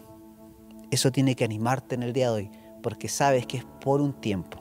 eso 0.92 1.12
tiene 1.12 1.36
que 1.36 1.44
animarte 1.44 1.96
en 1.96 2.04
el 2.04 2.14
día 2.14 2.30
de 2.30 2.36
hoy, 2.36 2.52
porque 2.84 3.08
sabes 3.08 3.48
que 3.48 3.58
es 3.58 3.66
por 3.82 4.02
un 4.02 4.14
tiempo, 4.14 4.60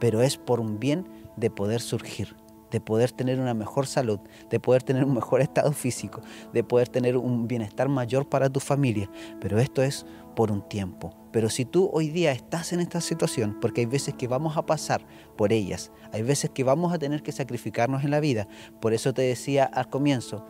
pero 0.00 0.22
es 0.22 0.36
por 0.36 0.58
un 0.58 0.80
bien 0.80 1.06
de 1.36 1.50
poder 1.50 1.80
surgir, 1.80 2.36
de 2.70 2.80
poder 2.80 3.12
tener 3.12 3.38
una 3.38 3.54
mejor 3.54 3.86
salud, 3.86 4.20
de 4.50 4.58
poder 4.58 4.82
tener 4.82 5.04
un 5.04 5.14
mejor 5.14 5.40
estado 5.40 5.72
físico, 5.72 6.22
de 6.52 6.64
poder 6.64 6.88
tener 6.88 7.16
un 7.16 7.46
bienestar 7.46 7.88
mayor 7.88 8.28
para 8.28 8.50
tu 8.50 8.60
familia. 8.60 9.10
Pero 9.40 9.58
esto 9.58 9.82
es 9.82 10.06
por 10.34 10.50
un 10.50 10.66
tiempo. 10.66 11.14
Pero 11.32 11.48
si 11.48 11.64
tú 11.64 11.90
hoy 11.92 12.08
día 12.08 12.32
estás 12.32 12.72
en 12.72 12.80
esta 12.80 13.00
situación, 13.00 13.58
porque 13.60 13.82
hay 13.82 13.86
veces 13.86 14.14
que 14.14 14.28
vamos 14.28 14.56
a 14.56 14.66
pasar 14.66 15.06
por 15.36 15.52
ellas, 15.52 15.92
hay 16.12 16.22
veces 16.22 16.50
que 16.50 16.64
vamos 16.64 16.92
a 16.92 16.98
tener 16.98 17.22
que 17.22 17.32
sacrificarnos 17.32 18.04
en 18.04 18.10
la 18.10 18.20
vida, 18.20 18.48
por 18.80 18.92
eso 18.92 19.14
te 19.14 19.22
decía 19.22 19.64
al 19.64 19.88
comienzo, 19.88 20.46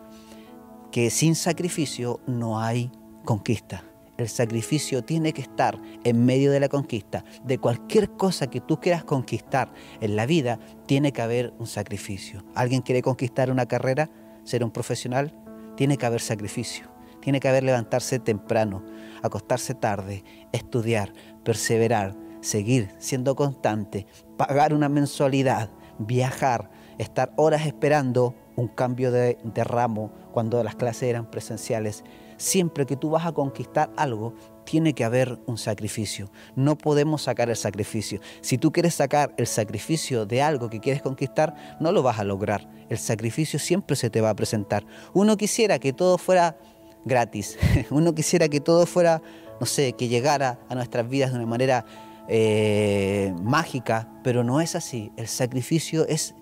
que 0.90 1.10
sin 1.10 1.34
sacrificio 1.34 2.20
no 2.26 2.60
hay 2.60 2.90
conquista. 3.24 3.84
El 4.22 4.28
sacrificio 4.28 5.02
tiene 5.02 5.32
que 5.32 5.42
estar 5.42 5.76
en 6.04 6.24
medio 6.24 6.52
de 6.52 6.60
la 6.60 6.68
conquista. 6.68 7.24
De 7.42 7.58
cualquier 7.58 8.12
cosa 8.12 8.46
que 8.46 8.60
tú 8.60 8.78
quieras 8.78 9.02
conquistar 9.02 9.72
en 10.00 10.14
la 10.14 10.26
vida, 10.26 10.60
tiene 10.86 11.12
que 11.12 11.22
haber 11.22 11.52
un 11.58 11.66
sacrificio. 11.66 12.44
¿Alguien 12.54 12.82
quiere 12.82 13.02
conquistar 13.02 13.50
una 13.50 13.66
carrera? 13.66 14.10
¿Ser 14.44 14.62
un 14.62 14.70
profesional? 14.70 15.34
Tiene 15.76 15.96
que 15.96 16.06
haber 16.06 16.20
sacrificio. 16.20 16.86
Tiene 17.20 17.40
que 17.40 17.48
haber 17.48 17.64
levantarse 17.64 18.20
temprano, 18.20 18.84
acostarse 19.24 19.74
tarde, 19.74 20.22
estudiar, 20.52 21.12
perseverar, 21.42 22.14
seguir 22.42 22.90
siendo 22.98 23.34
constante, 23.34 24.06
pagar 24.36 24.72
una 24.72 24.88
mensualidad, 24.88 25.68
viajar, 25.98 26.70
estar 26.98 27.32
horas 27.34 27.66
esperando 27.66 28.36
un 28.54 28.68
cambio 28.68 29.10
de, 29.10 29.36
ramo 29.64 30.12
cuando 30.32 30.62
las 30.62 30.76
clases 30.76 31.04
eran 31.04 31.28
presenciales. 31.28 32.04
Siempre 32.42 32.86
que 32.86 32.96
tú 32.96 33.10
vas 33.10 33.24
a 33.24 33.30
conquistar 33.30 33.92
algo, 33.96 34.34
tiene 34.64 34.94
que 34.94 35.04
haber 35.04 35.38
un 35.46 35.58
sacrificio. 35.58 36.28
No 36.56 36.76
podemos 36.76 37.22
sacar 37.22 37.50
el 37.50 37.54
sacrificio. 37.54 38.18
Si 38.40 38.58
tú 38.58 38.72
quieres 38.72 38.96
sacar 38.96 39.32
el 39.36 39.46
sacrificio 39.46 40.26
de 40.26 40.42
algo 40.42 40.68
que 40.68 40.80
quieres 40.80 41.02
conquistar, 41.02 41.54
no 41.78 41.92
lo 41.92 42.02
vas 42.02 42.18
a 42.18 42.24
lograr. 42.24 42.68
El 42.88 42.98
sacrificio 42.98 43.60
siempre 43.60 43.94
se 43.94 44.10
te 44.10 44.20
va 44.20 44.30
a 44.30 44.34
presentar. 44.34 44.84
Uno 45.14 45.36
quisiera 45.36 45.78
que 45.78 45.92
todo 45.92 46.18
fuera 46.18 46.56
gratis. 47.04 47.56
Uno 47.90 48.12
quisiera 48.12 48.48
que 48.48 48.58
todo 48.58 48.86
fuera, 48.86 49.22
no 49.60 49.66
sé, 49.66 49.92
que 49.92 50.08
llegara 50.08 50.58
a 50.68 50.74
nuestras 50.74 51.08
vidas 51.08 51.30
de 51.30 51.38
una 51.38 51.46
manera 51.46 51.84
eh, 52.26 53.32
mágica, 53.40 54.08
pero 54.24 54.42
no 54.42 54.60
es 54.60 54.74
así. 54.74 55.12
El 55.16 55.28
sacrificio 55.28 56.08
es 56.08 56.34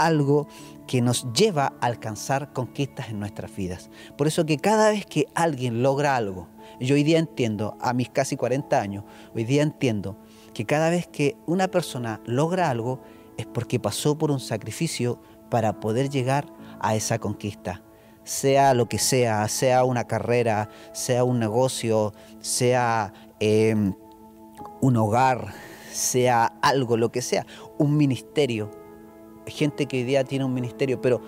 algo 0.00 0.48
que 0.86 1.00
nos 1.00 1.32
lleva 1.32 1.74
a 1.80 1.86
alcanzar 1.86 2.52
conquistas 2.52 3.08
en 3.08 3.18
nuestras 3.18 3.54
vidas. 3.54 3.90
Por 4.16 4.26
eso 4.26 4.44
que 4.44 4.58
cada 4.58 4.90
vez 4.90 5.06
que 5.06 5.26
alguien 5.34 5.82
logra 5.82 6.16
algo, 6.16 6.48
yo 6.80 6.94
hoy 6.94 7.04
día 7.04 7.18
entiendo, 7.18 7.76
a 7.80 7.92
mis 7.92 8.10
casi 8.10 8.36
40 8.36 8.80
años, 8.80 9.04
hoy 9.34 9.44
día 9.44 9.62
entiendo 9.62 10.18
que 10.52 10.66
cada 10.66 10.90
vez 10.90 11.06
que 11.06 11.36
una 11.46 11.68
persona 11.68 12.20
logra 12.26 12.70
algo 12.70 13.00
es 13.36 13.46
porque 13.46 13.80
pasó 13.80 14.16
por 14.16 14.30
un 14.30 14.40
sacrificio 14.40 15.20
para 15.50 15.80
poder 15.80 16.08
llegar 16.08 16.46
a 16.80 16.94
esa 16.94 17.18
conquista. 17.18 17.82
Sea 18.24 18.72
lo 18.74 18.88
que 18.88 18.98
sea, 18.98 19.46
sea 19.48 19.84
una 19.84 20.04
carrera, 20.04 20.70
sea 20.92 21.24
un 21.24 21.38
negocio, 21.38 22.14
sea 22.40 23.12
em, 23.40 23.94
un 24.80 24.96
hogar, 24.96 25.52
sea 25.92 26.46
algo, 26.62 26.96
lo 26.96 27.10
que 27.12 27.22
sea, 27.22 27.46
un 27.78 27.96
ministerio 27.96 28.83
gente 29.46 29.86
que 29.86 29.98
hoy 29.98 30.02
día 30.04 30.24
tiene 30.24 30.44
un 30.44 30.54
ministerio, 30.54 31.00
pero 31.00 31.20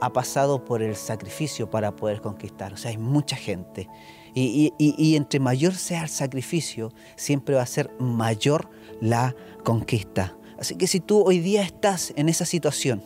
ha 0.00 0.12
pasado 0.12 0.64
por 0.64 0.82
el 0.82 0.96
sacrificio 0.96 1.70
para 1.70 1.94
poder 1.96 2.20
conquistar. 2.20 2.72
O 2.72 2.76
sea, 2.76 2.90
hay 2.90 2.98
mucha 2.98 3.36
gente. 3.36 3.88
Y, 4.34 5.14
entre 5.16 5.38
mayor 5.38 5.74
sea 5.74 6.02
el 6.02 6.08
sacrificio, 6.08 6.92
siempre 7.16 7.54
va 7.54 7.62
a 7.62 7.66
ser 7.66 7.90
mayor 8.00 8.68
la 9.00 9.34
conquista. 9.62 10.36
Así 10.58 10.74
que 10.74 10.86
si 10.86 11.00
tú 11.00 11.22
hoy 11.24 11.38
día 11.38 11.62
estás 11.62 12.12
en 12.16 12.28
esa 12.28 12.44
situación, 12.44 13.02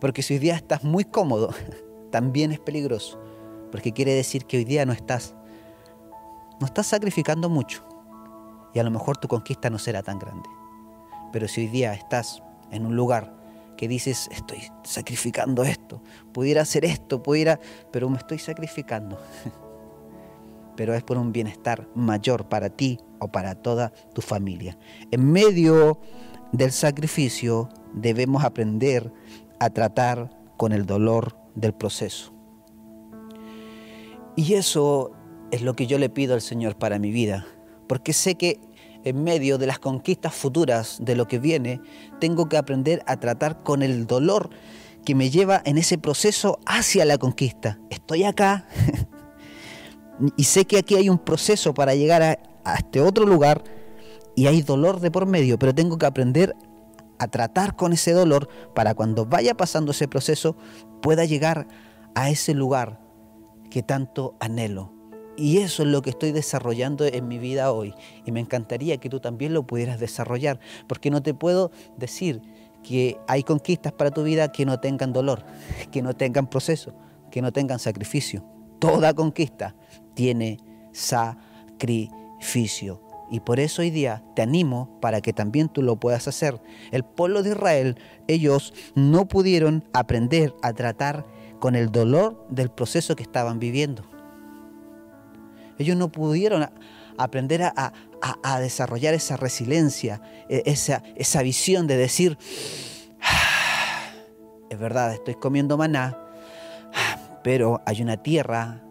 porque 0.00 0.22
si 0.22 0.34
hoy 0.34 0.40
día 0.40 0.56
estás 0.56 0.82
muy 0.82 1.04
cómodo, 1.04 1.54
también 2.10 2.50
es 2.50 2.58
peligroso, 2.58 3.20
porque 3.70 3.92
quiere 3.92 4.14
decir 4.14 4.46
que 4.46 4.58
hoy 4.58 4.64
día 4.64 4.84
no 4.84 4.92
estás, 4.92 5.34
no 6.60 6.66
estás 6.66 6.88
sacrificando 6.88 7.48
mucho 7.48 7.84
y 8.74 8.80
a 8.80 8.82
lo 8.82 8.90
mejor 8.90 9.16
tu 9.16 9.28
conquista 9.28 9.70
no 9.70 9.78
será 9.78 10.02
tan 10.02 10.18
grande. 10.18 10.48
Pero 11.32 11.46
si 11.46 11.62
hoy 11.62 11.66
día 11.68 11.94
estás 11.94 12.42
en 12.70 12.84
un 12.84 12.96
lugar 12.96 13.37
que 13.78 13.88
dices, 13.88 14.28
estoy 14.32 14.58
sacrificando 14.82 15.62
esto, 15.62 16.02
pudiera 16.32 16.62
hacer 16.62 16.84
esto, 16.84 17.22
pudiera, 17.22 17.60
pero 17.92 18.10
me 18.10 18.18
estoy 18.18 18.38
sacrificando. 18.38 19.18
pero 20.76 20.94
es 20.94 21.02
por 21.02 21.16
un 21.16 21.32
bienestar 21.32 21.88
mayor 21.94 22.48
para 22.48 22.70
ti 22.70 22.98
o 23.20 23.28
para 23.28 23.54
toda 23.54 23.92
tu 24.14 24.20
familia. 24.20 24.76
En 25.12 25.30
medio 25.30 26.00
del 26.52 26.72
sacrificio 26.72 27.68
debemos 27.94 28.44
aprender 28.44 29.12
a 29.60 29.70
tratar 29.70 30.30
con 30.56 30.72
el 30.72 30.84
dolor 30.84 31.36
del 31.54 31.72
proceso. 31.72 32.32
Y 34.34 34.54
eso 34.54 35.12
es 35.52 35.62
lo 35.62 35.74
que 35.74 35.86
yo 35.86 35.98
le 35.98 36.10
pido 36.10 36.34
al 36.34 36.40
Señor 36.40 36.76
para 36.76 36.98
mi 36.98 37.12
vida, 37.12 37.46
porque 37.86 38.12
sé 38.12 38.34
que 38.34 38.60
en 39.04 39.22
medio 39.22 39.58
de 39.58 39.66
las 39.66 39.78
conquistas 39.78 40.34
futuras 40.34 40.98
de 41.00 41.16
lo 41.16 41.26
que 41.28 41.38
viene, 41.38 41.80
tengo 42.20 42.48
que 42.48 42.56
aprender 42.56 43.02
a 43.06 43.18
tratar 43.18 43.62
con 43.62 43.82
el 43.82 44.06
dolor 44.06 44.50
que 45.04 45.14
me 45.14 45.30
lleva 45.30 45.62
en 45.64 45.78
ese 45.78 45.98
proceso 45.98 46.58
hacia 46.66 47.04
la 47.04 47.18
conquista. 47.18 47.78
Estoy 47.90 48.24
acá 48.24 48.66
y 50.36 50.44
sé 50.44 50.64
que 50.66 50.78
aquí 50.78 50.96
hay 50.96 51.08
un 51.08 51.18
proceso 51.18 51.74
para 51.74 51.94
llegar 51.94 52.22
a, 52.22 52.38
este 52.76 53.00
otro 53.00 53.24
lugar 53.24 53.64
y 54.36 54.46
hay 54.46 54.60
dolor 54.60 55.00
de 55.00 55.10
por 55.10 55.26
medio, 55.26 55.58
pero 55.58 55.74
tengo 55.74 55.96
que 55.96 56.06
aprender 56.06 56.54
a 57.18 57.28
tratar 57.28 57.76
con 57.76 57.92
ese 57.92 58.12
dolor 58.12 58.48
para 58.74 58.94
cuando 58.94 59.24
vaya 59.24 59.56
pasando 59.56 59.92
ese 59.92 60.06
proceso 60.06 60.56
pueda 61.00 61.24
llegar 61.24 61.66
a 62.14 62.30
ese 62.30 62.54
lugar 62.54 63.00
que 63.70 63.82
tanto 63.82 64.36
anhelo, 64.40 64.92
y 65.38 65.58
eso 65.58 65.84
es 65.84 65.88
lo 65.88 66.02
que 66.02 66.10
estoy 66.10 66.32
desarrollando 66.32 67.06
en 67.06 67.28
mi 67.28 67.38
vida 67.38 67.70
hoy. 67.70 67.94
Y 68.26 68.32
me 68.32 68.40
encantaría 68.40 68.96
que 68.96 69.08
tú 69.08 69.20
también 69.20 69.54
lo 69.54 69.62
pudieras 69.62 70.00
desarrollar, 70.00 70.58
porque 70.88 71.10
no 71.10 71.22
te 71.22 71.32
puedo 71.32 71.70
decir 71.96 72.42
que 72.82 73.16
hay 73.28 73.44
conquistas 73.44 73.92
para 73.92 74.10
tu 74.10 74.24
vida 74.24 74.50
que 74.50 74.66
no 74.66 74.80
tengan 74.80 75.12
dolor, 75.12 75.44
que 75.92 76.02
no 76.02 76.16
tengan 76.16 76.48
proceso, 76.48 76.92
que 77.30 77.40
no 77.40 77.52
tengan 77.52 77.78
sacrificio. 77.78 78.44
Toda 78.80 79.14
conquista 79.14 79.76
tiene 80.14 80.58
sacrificio. 80.92 81.40
Y 83.30 83.38
por 83.40 83.60
eso 83.60 83.82
hoy 83.82 83.90
día 83.90 84.24
te 84.34 84.42
animo 84.42 84.98
para 85.00 85.20
que 85.20 85.32
también 85.32 85.68
tú 85.68 85.82
lo 85.82 86.00
puedas 86.00 86.26
hacer. 86.26 86.60
El 86.90 87.04
pueblo 87.04 87.44
de 87.44 87.50
Israel, 87.50 87.96
ellos 88.26 88.74
no 88.96 89.28
pudieron 89.28 89.84
aprender 89.92 90.52
a 90.62 90.72
tratar 90.72 91.26
con 91.60 91.76
el 91.76 91.92
dolor 91.92 92.44
del 92.50 92.70
proceso 92.70 93.14
que 93.14 93.22
estaban 93.22 93.60
viviendo. 93.60 94.17
Ellos 95.78 95.96
no 95.96 96.10
pudieron 96.10 96.68
aprender 97.16 97.62
a, 97.62 97.92
desarrollar 98.60 99.14
esa 99.14 99.36
resiliencia, 99.36 100.20
e, 100.48 100.62
esa, 100.66 101.42
visión 101.42 101.86
de 101.86 101.96
decir, 101.96 102.38
ah, 103.20 104.12
es 104.70 104.78
verdad, 104.78 105.12
estoy 105.12 105.34
comiendo 105.34 105.76
maná, 105.76 106.18
pero 107.42 107.80
hay 107.86 108.02
una 108.02 108.16
tierra 108.16 108.82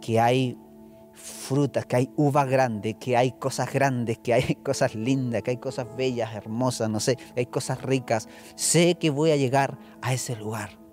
que 0.00 0.20
hay 0.20 0.58
frutas, 1.12 1.86
que 1.86 1.96
hay 1.96 2.10
uva 2.16 2.44
grande, 2.44 2.94
que 2.94 3.16
hay 3.16 3.32
cosas 3.32 3.72
grandes, 3.72 4.18
que 4.18 4.34
hay 4.34 4.54
cosas 4.62 4.94
lindas, 4.94 5.42
que 5.42 5.52
hay 5.52 5.56
cosas 5.56 5.86
bellas, 5.96 6.34
hermosas, 6.34 6.90
no 6.90 7.00
sé, 7.00 7.18
hay 7.36 7.46
cosas 7.46 7.82
ricas. 7.82 8.28
Sé 8.54 8.96
que 8.96 9.10
voy 9.10 9.30
a 9.30 9.36
llegar 9.36 9.78
a 10.02 10.12
ese 10.12 10.36
lugar. 10.36 10.83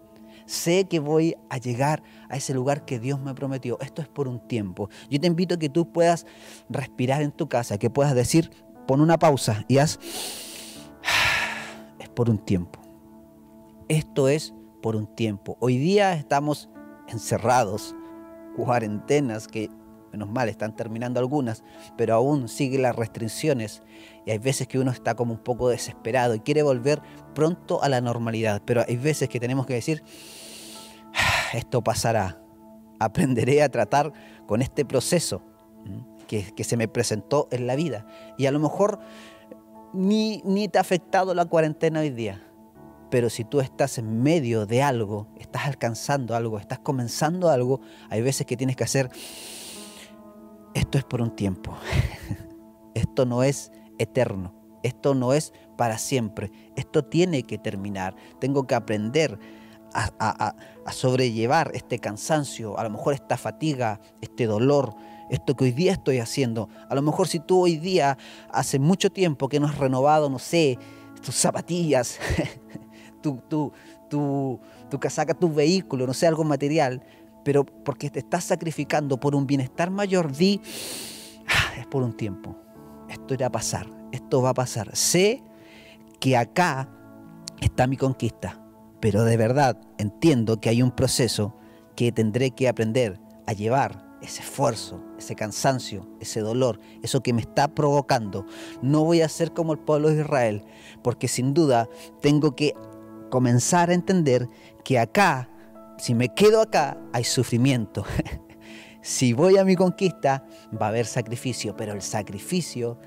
Sé 0.52 0.84
que 0.84 1.00
voy 1.00 1.38
a 1.50 1.60
llegar 1.60 2.04
a 2.28 2.36
ese 2.36 2.54
lugar 2.54 2.84
que 2.84 3.00
Dios 3.00 3.22
me 3.22 3.34
prometió. 3.34 3.80
Esto 3.80 4.02
es 4.02 4.10
por 4.10 4.28
un 4.28 4.46
tiempo. 4.50 4.90
Yo 5.10 5.18
te 5.18 5.28
invito 5.28 5.56
a 5.56 5.58
que 5.58 5.70
tú 5.70 5.94
puedas 5.94 6.26
respirar 6.68 7.22
en 7.22 7.32
tu 7.32 7.48
casa, 7.48 7.78
que 7.78 7.90
puedas 7.90 8.14
decir, 8.16 8.52
pon 8.86 9.00
una 9.00 9.18
pausa 9.18 9.64
y 9.70 9.78
haz, 9.78 9.98
es 12.00 12.10
por 12.10 12.30
un 12.30 12.38
tiempo. 12.38 12.82
Esto 13.88 14.28
es 14.28 14.54
por 14.82 14.98
un 14.98 15.08
tiempo. 15.16 15.56
Hoy 15.62 15.78
día 15.78 16.16
estamos 16.16 16.68
encerrados, 17.08 17.96
cuarentenas 18.58 19.48
que 19.48 19.70
menos 20.12 20.30
mal 20.30 20.50
están 20.50 20.76
terminando 20.76 21.22
algunas, 21.22 21.64
pero 21.96 22.14
aún 22.14 22.50
siguen 22.50 22.82
las 22.82 22.98
restricciones 22.98 23.84
y 24.26 24.32
hay 24.32 24.38
veces 24.38 24.68
que 24.68 24.80
uno 24.80 24.92
está 24.92 25.16
como 25.16 25.32
un 25.32 25.40
poco 25.40 25.70
desesperado 25.70 26.36
y 26.36 26.42
quiere 26.42 26.62
volver 26.62 27.02
pronto 27.34 27.82
a 27.82 27.88
la 27.88 28.02
normalidad, 28.02 28.62
pero 28.66 28.84
hay 28.86 28.98
veces 28.98 29.30
que 29.30 29.40
tenemos 29.40 29.66
que 29.66 29.76
decir, 29.76 30.04
esto 31.58 31.84
pasará, 31.84 32.42
aprenderé 33.00 33.64
a 33.64 33.70
tratar 33.70 34.14
con 34.46 34.62
este 34.62 34.86
proceso 34.86 35.42
que, 36.28 36.64
se 36.64 36.78
me 36.78 36.88
presentó 36.88 37.48
en 37.52 37.68
la 37.68 37.76
vida. 37.76 38.06
Y 38.38 38.46
a 38.46 38.52
lo 38.52 38.60
mejor 38.60 39.00
ni, 39.94 40.42
ni 40.46 40.68
te 40.68 40.78
ha 40.78 40.82
afectado 40.82 41.34
la 41.34 41.46
cuarentena 41.46 42.00
hoy 42.00 42.10
día 42.10 42.42
pero 43.12 43.30
si 43.30 43.44
tú 43.44 43.60
estás 43.60 43.98
en 43.98 44.24
medio 44.24 44.66
de 44.66 44.82
algo, 44.82 45.28
estás 45.38 45.68
alcanzando 45.68 46.34
algo, 46.34 46.58
estás 46.58 46.80
comenzando 46.80 47.50
algo, 47.50 47.82
hay 48.10 48.22
veces 48.22 48.48
que 48.48 48.56
tienes 48.58 48.78
que 48.78 48.86
hacer, 48.86 49.10
esto 50.74 50.98
es 50.98 51.04
por 51.04 51.22
un 51.22 51.36
tiempo, 51.36 51.76
esto 52.96 53.26
no 53.26 53.44
es 53.44 53.72
eterno, 54.00 54.56
esto 54.82 55.14
no 55.14 55.34
es 55.34 55.54
para 55.78 55.98
siempre, 55.98 56.52
esto 56.78 57.04
tiene 57.04 57.44
que 57.44 57.58
terminar, 57.58 58.16
tengo 58.40 58.66
que 58.66 58.76
aprender 58.76 59.38
a, 59.94 60.56
sobrellevar 60.92 61.72
este 61.74 62.00
cansancio, 62.00 62.78
a 62.78 62.84
lo 62.84 62.90
mejor 62.90 63.14
esta 63.14 63.38
fatiga, 63.38 64.00
este 64.22 64.46
dolor, 64.46 64.94
esto 65.30 65.56
que 65.56 65.66
hoy 65.66 65.72
día 65.72 65.94
estoy 65.94 66.20
haciendo. 66.20 66.70
A 66.90 66.96
lo 66.96 67.02
mejor 67.02 67.28
si 67.28 67.40
tú 67.40 67.62
hoy 67.62 67.78
día 67.78 68.18
hace 68.52 68.80
mucho 68.80 69.10
tiempo 69.12 69.48
que 69.48 69.60
no 69.60 69.68
has 69.68 69.78
renovado, 69.78 70.30
no 70.30 70.40
sé, 70.40 70.78
tus 71.24 71.36
zapatillas, 71.36 72.20
tu, 73.22 73.38
tu, 73.48 73.72
tu, 74.10 74.60
tu 74.90 75.00
casaca, 75.00 75.34
tu 75.34 75.54
vehículo, 75.54 76.06
no 76.06 76.14
sé, 76.14 76.28
algo 76.28 76.44
material, 76.44 77.02
pero 77.44 77.66
porque 77.66 78.10
te 78.10 78.20
estás 78.20 78.44
sacrificando 78.44 79.20
por 79.20 79.36
un 79.36 79.48
bienestar 79.48 79.90
mayor, 79.90 80.36
di, 80.36 80.62
ah, 81.48 81.80
es 81.80 81.88
por 81.88 82.04
un 82.04 82.16
tiempo, 82.16 82.58
esto 83.10 83.34
irá 83.34 83.48
a 83.48 83.52
pasar, 83.52 83.88
esto 84.12 84.42
va 84.42 84.50
a 84.50 84.54
pasar. 84.54 84.96
Sé 84.96 85.42
que 86.20 86.38
acá 86.38 86.90
está 87.62 87.88
mi 87.88 87.98
conquista, 87.98 88.61
pero 89.02 89.26
de 89.26 89.36
verdad 89.36 89.78
entiendo 89.98 90.62
que 90.62 90.70
hay 90.70 90.82
un 90.82 90.92
proceso 90.92 91.56
que 91.96 92.12
tendré 92.12 92.52
que 92.52 92.70
aprender 92.70 93.20
a 93.48 93.54
llevar 93.54 94.12
ese 94.22 94.42
esfuerzo, 94.42 95.04
ese 95.18 95.36
cansancio, 95.36 96.08
ese 96.20 96.42
dolor, 96.42 96.80
eso 97.02 97.22
que 97.22 97.34
me 97.34 97.42
está 97.42 97.68
provocando. 97.68 98.46
No 98.82 99.04
voy 99.04 99.22
a 99.22 99.30
ser 99.30 99.52
como 99.52 99.74
el 99.74 99.80
pueblo 99.80 100.10
de 100.10 100.22
Israel, 100.22 100.64
porque 101.04 101.28
sin 101.28 101.54
duda 101.54 101.90
tengo 102.22 102.56
que 102.56 102.76
comenzar 103.30 103.90
a 103.90 103.96
entender 103.96 104.48
que 104.84 105.00
acá, 105.00 105.50
si 105.98 106.14
me 106.14 106.30
quedo 106.30 106.62
acá, 106.62 106.98
hay 107.14 107.24
sufrimiento. 107.24 108.06
si 109.02 109.34
voy 109.34 109.58
a 109.58 109.66
mi 109.66 109.76
conquista, 109.76 110.46
va 110.80 110.86
a 110.88 110.90
haber 110.90 111.08
sacrificio, 111.08 111.76
pero 111.76 111.94
el 111.94 112.02
sacrificio 112.02 113.00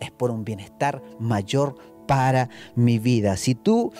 es 0.00 0.10
por 0.10 0.30
un 0.30 0.44
bienestar 0.44 1.02
mayor 1.20 1.76
para 2.06 2.48
mi 2.74 2.98
vida. 2.98 3.36
Si 3.36 3.54
tú 3.54 3.92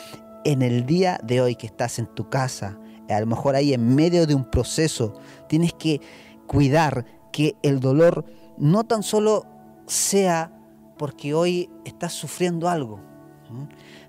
en 0.45 0.63
el 0.63 0.87
día 0.87 1.19
de 1.23 1.41
hoy 1.41 1.57
que 1.57 1.67
estás 1.67 1.99
en 1.99 2.07
tu 2.07 2.29
casa, 2.29 2.79
a 3.09 3.21
lo 3.21 3.27
mejor 3.27 3.55
ahí 3.55 3.75
en 3.75 3.95
medio 3.95 4.27
de 4.27 4.35
un 4.35 4.51
proceso, 4.51 5.15
tienes 5.49 5.73
que 5.75 6.01
cuidar 6.47 7.05
que 7.33 7.57
el 7.63 7.81
dolor 7.81 8.25
no 8.57 8.85
tan 8.85 9.03
solo 9.03 9.47
sea 9.87 10.53
porque 10.99 11.35
hoy 11.35 11.69
estás 11.85 12.13
sufriendo 12.13 12.69
algo, 12.69 13.01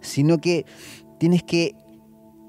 sino 0.02 0.38
que 0.39 0.65
Tienes 1.24 1.43
que 1.43 1.78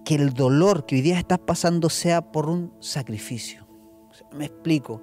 que 0.05 0.16
el 0.16 0.35
dolor 0.35 0.85
que 0.85 0.97
hoy 0.97 1.01
día 1.01 1.16
estás 1.16 1.38
pasando 1.38 1.88
sea 1.88 2.33
por 2.33 2.49
un 2.49 2.73
sacrificio. 2.81 3.68
Me 4.33 4.47
explico. 4.47 5.01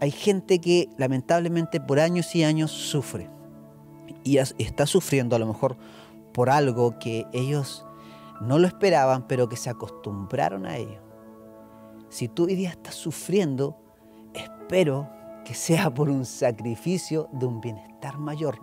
Hay 0.00 0.10
gente 0.10 0.62
que 0.62 0.88
lamentablemente 0.96 1.78
por 1.78 2.00
años 2.00 2.34
y 2.34 2.42
años 2.42 2.70
sufre 2.70 3.28
y 4.24 4.38
está 4.38 4.86
sufriendo 4.86 5.36
a 5.36 5.38
lo 5.38 5.46
mejor 5.46 5.76
por 6.32 6.48
algo 6.48 6.98
que 6.98 7.26
ellos 7.34 7.84
no 8.40 8.58
lo 8.58 8.66
esperaban, 8.66 9.26
pero 9.26 9.48
que 9.48 9.56
se 9.56 9.70
acostumbraron 9.70 10.66
a 10.66 10.76
ello. 10.76 11.00
Si 12.08 12.28
tú 12.28 12.44
hoy 12.44 12.54
día 12.54 12.70
estás 12.70 12.94
sufriendo, 12.94 13.76
espero 14.34 15.08
que 15.44 15.54
sea 15.54 15.92
por 15.92 16.08
un 16.08 16.24
sacrificio 16.24 17.28
de 17.32 17.46
un 17.46 17.60
bienestar 17.60 18.18
mayor, 18.18 18.58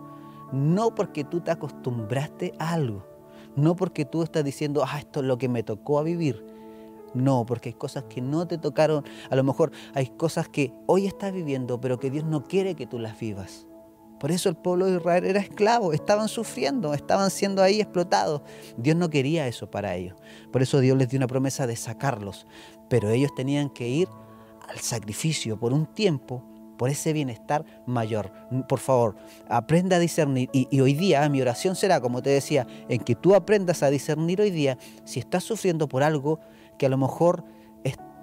no 0.52 0.94
porque 0.94 1.24
tú 1.24 1.40
te 1.40 1.50
acostumbraste 1.50 2.52
a 2.58 2.72
algo. 2.72 3.06
No 3.56 3.76
porque 3.76 4.04
tú 4.04 4.22
estás 4.22 4.44
diciendo, 4.44 4.84
ah, 4.86 4.98
esto 4.98 5.20
es 5.20 5.26
lo 5.26 5.38
que 5.38 5.48
me 5.48 5.62
tocó 5.62 5.98
a 5.98 6.02
vivir. 6.02 6.44
No, 7.14 7.46
porque 7.46 7.68
hay 7.68 7.74
cosas 7.74 8.04
que 8.04 8.20
no 8.20 8.46
te 8.46 8.58
tocaron. 8.58 9.04
A 9.30 9.36
lo 9.36 9.44
mejor 9.44 9.70
hay 9.94 10.08
cosas 10.08 10.48
que 10.48 10.72
hoy 10.86 11.06
estás 11.06 11.32
viviendo, 11.32 11.80
pero 11.80 11.98
que 11.98 12.10
Dios 12.10 12.24
no 12.24 12.44
quiere 12.44 12.74
que 12.74 12.86
tú 12.86 12.98
las 12.98 13.18
vivas. 13.18 13.66
Por 14.24 14.32
eso 14.32 14.48
el 14.48 14.54
pueblo 14.54 14.86
de 14.86 14.96
Israel 14.96 15.26
era 15.26 15.38
esclavo, 15.38 15.92
estaban 15.92 16.28
sufriendo, 16.28 16.94
estaban 16.94 17.30
siendo 17.30 17.62
ahí 17.62 17.82
explotados. 17.82 18.40
Dios 18.78 18.96
no 18.96 19.10
quería 19.10 19.46
eso 19.46 19.70
para 19.70 19.96
ellos. 19.96 20.16
Por 20.50 20.62
eso 20.62 20.80
Dios 20.80 20.96
les 20.96 21.10
dio 21.10 21.18
una 21.18 21.26
promesa 21.26 21.66
de 21.66 21.76
sacarlos. 21.76 22.46
Pero 22.88 23.10
ellos 23.10 23.34
tenían 23.34 23.68
que 23.68 23.86
ir 23.86 24.08
al 24.66 24.78
sacrificio 24.78 25.60
por 25.60 25.74
un 25.74 25.84
tiempo 25.84 26.42
por 26.78 26.88
ese 26.88 27.12
bienestar 27.12 27.66
mayor. 27.84 28.32
Por 28.66 28.78
favor, 28.78 29.14
aprenda 29.46 29.96
a 29.96 29.98
discernir. 29.98 30.48
Y, 30.54 30.80
hoy 30.80 30.94
día 30.94 31.28
mi 31.28 31.42
oración 31.42 31.76
será, 31.76 32.00
como 32.00 32.22
te 32.22 32.30
decía, 32.30 32.66
en 32.88 33.00
que 33.00 33.14
tú 33.14 33.34
aprendas 33.34 33.82
a 33.82 33.90
discernir 33.90 34.40
hoy 34.40 34.50
día 34.50 34.78
si 35.04 35.20
estás 35.20 35.44
sufriendo 35.44 35.86
por 35.86 36.02
algo 36.02 36.40
que 36.78 36.86
a 36.86 36.88
lo 36.88 36.96
mejor 36.96 37.44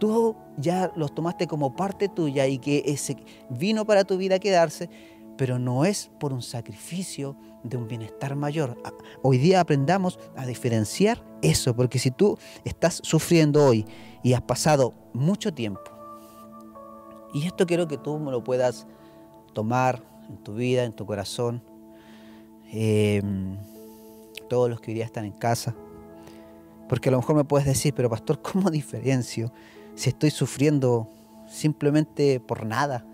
tú 0.02 0.36
ya 0.58 0.92
lo 0.96 1.10
tomaste 1.10 1.46
como 1.46 1.76
parte 1.76 2.10
tuya 2.10 2.48
y 2.48 2.58
que 2.58 2.82
ese 2.88 3.18
vino 3.50 3.86
para 3.86 4.04
tu 4.04 4.18
vida 4.18 4.38
a 4.38 4.40
quedarse, 4.40 4.90
pero 5.42 5.58
no 5.58 5.86
es 5.86 6.12
por 6.20 6.34
un 6.34 6.44
sacrificio 6.44 7.36
de 7.64 7.76
un 7.76 7.88
bienestar 7.88 8.36
mayor. 8.36 8.78
Hoy 9.24 9.40
día 9.40 9.60
aprendamos 9.60 10.20
a 10.36 10.46
diferenciar 10.46 11.26
eso, 11.42 11.76
porque 11.76 11.98
si 11.98 12.12
tú 12.12 12.38
estás 12.64 13.02
sufriendo 13.02 13.66
hoy 13.66 13.88
y 14.22 14.34
has 14.34 14.44
pasado 14.44 14.94
mucho 15.14 15.52
tiempo, 15.52 15.82
y 17.34 17.48
esto 17.48 17.66
quiero 17.66 17.88
que 17.88 17.98
tú 17.98 18.20
me 18.20 18.30
lo 18.30 18.44
puedas 18.44 18.86
tomar 19.52 20.04
en 20.30 20.38
tu 20.44 20.54
vida, 20.54 20.84
en 20.84 20.94
tu 20.94 21.08
corazón. 21.08 21.64
Em, 22.72 23.58
todos 24.48 24.70
los 24.70 24.80
que 24.80 24.92
hoy 24.92 24.96
día 24.96 25.06
están 25.06 25.26
en 25.26 25.32
casa. 25.32 25.74
Porque 26.88 27.10
a 27.10 27.14
lo 27.14 27.18
mejor 27.18 27.36
me 27.36 27.46
puedes 27.46 27.66
decir, 27.66 27.96
pero 27.96 28.12
pastor, 28.12 28.40
¿cómo 28.44 28.70
diferencio 28.70 29.52
si 29.96 30.10
estoy 30.10 30.30
sufriendo 30.30 31.10
simplemente 31.48 32.40
por 32.40 32.64
nada? 32.64 33.08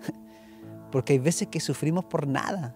Porque 0.90 1.14
hay 1.14 1.18
veces 1.18 1.48
que 1.48 1.60
sufrimos 1.60 2.04
por 2.04 2.26
nada. 2.26 2.74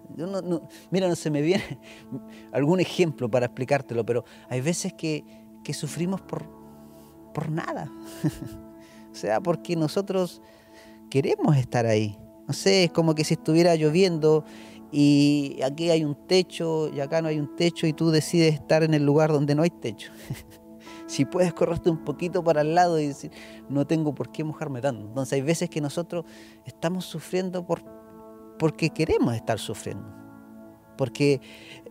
mira, 0.90 1.09
no 1.09 1.16
se 1.16 1.31
me 1.31 1.42
viene 1.42 1.79
algún 2.53 2.81
ejemplo 2.81 3.31
para 3.31 3.46
explicártelo, 3.46 4.05
pero 4.05 4.25
hay 4.48 4.61
veces 4.61 4.92
que, 4.92 5.25
que 5.64 5.72
sufrimos 5.72 6.20
por, 6.20 6.46
por 7.33 7.51
nada. 7.51 7.90
o 9.12 9.14
sea, 9.14 9.40
porque 9.40 9.77
nosotros 9.77 10.42
queremos 11.11 11.57
estar 11.57 11.87
ahí. 11.87 12.18
No 12.46 12.55
sé, 12.55 12.85
es 12.85 12.92
como 12.92 13.14
que 13.14 13.25
si 13.25 13.35
estuviera 13.35 13.75
lloviendo 13.77 14.44
y 14.90 15.59
aquí 15.64 15.88
hay 15.88 16.05
un 16.05 16.14
techo 16.27 16.90
y 16.92 17.01
acá 17.01 17.22
no 17.22 17.29
hay 17.29 17.38
un 17.38 17.57
techo 17.57 17.87
y 17.87 17.94
tú 17.94 18.11
decides 18.11 18.55
estar 18.55 18.83
en 18.83 18.92
el 18.92 19.05
lugar 19.07 19.33
donde 19.33 19.55
no 19.55 19.62
hay 19.62 19.70
techo. 19.70 20.12
si 21.07 21.25
puedes 21.25 21.53
correrte 21.55 21.90
un 21.90 22.05
poquito 22.05 22.44
para 22.44 22.61
el 22.61 22.75
lado 22.75 22.98
y 23.01 23.09
decir, 23.09 23.31
no 23.68 23.87
tengo 23.87 24.14
por 24.14 24.31
qué 24.33 24.44
mojarme 24.44 24.81
tanto. 24.81 25.07
Entonces 25.07 25.35
hay 25.35 25.42
veces 25.42 25.70
que 25.70 25.81
nosotros 25.81 26.25
estamos 26.64 27.07
sufriendo 27.07 27.66
por, 27.66 27.83
porque 28.62 28.90
queremos 28.90 29.35
estar 29.35 29.59
sufriendo. 29.59 30.07
Porque 30.96 31.40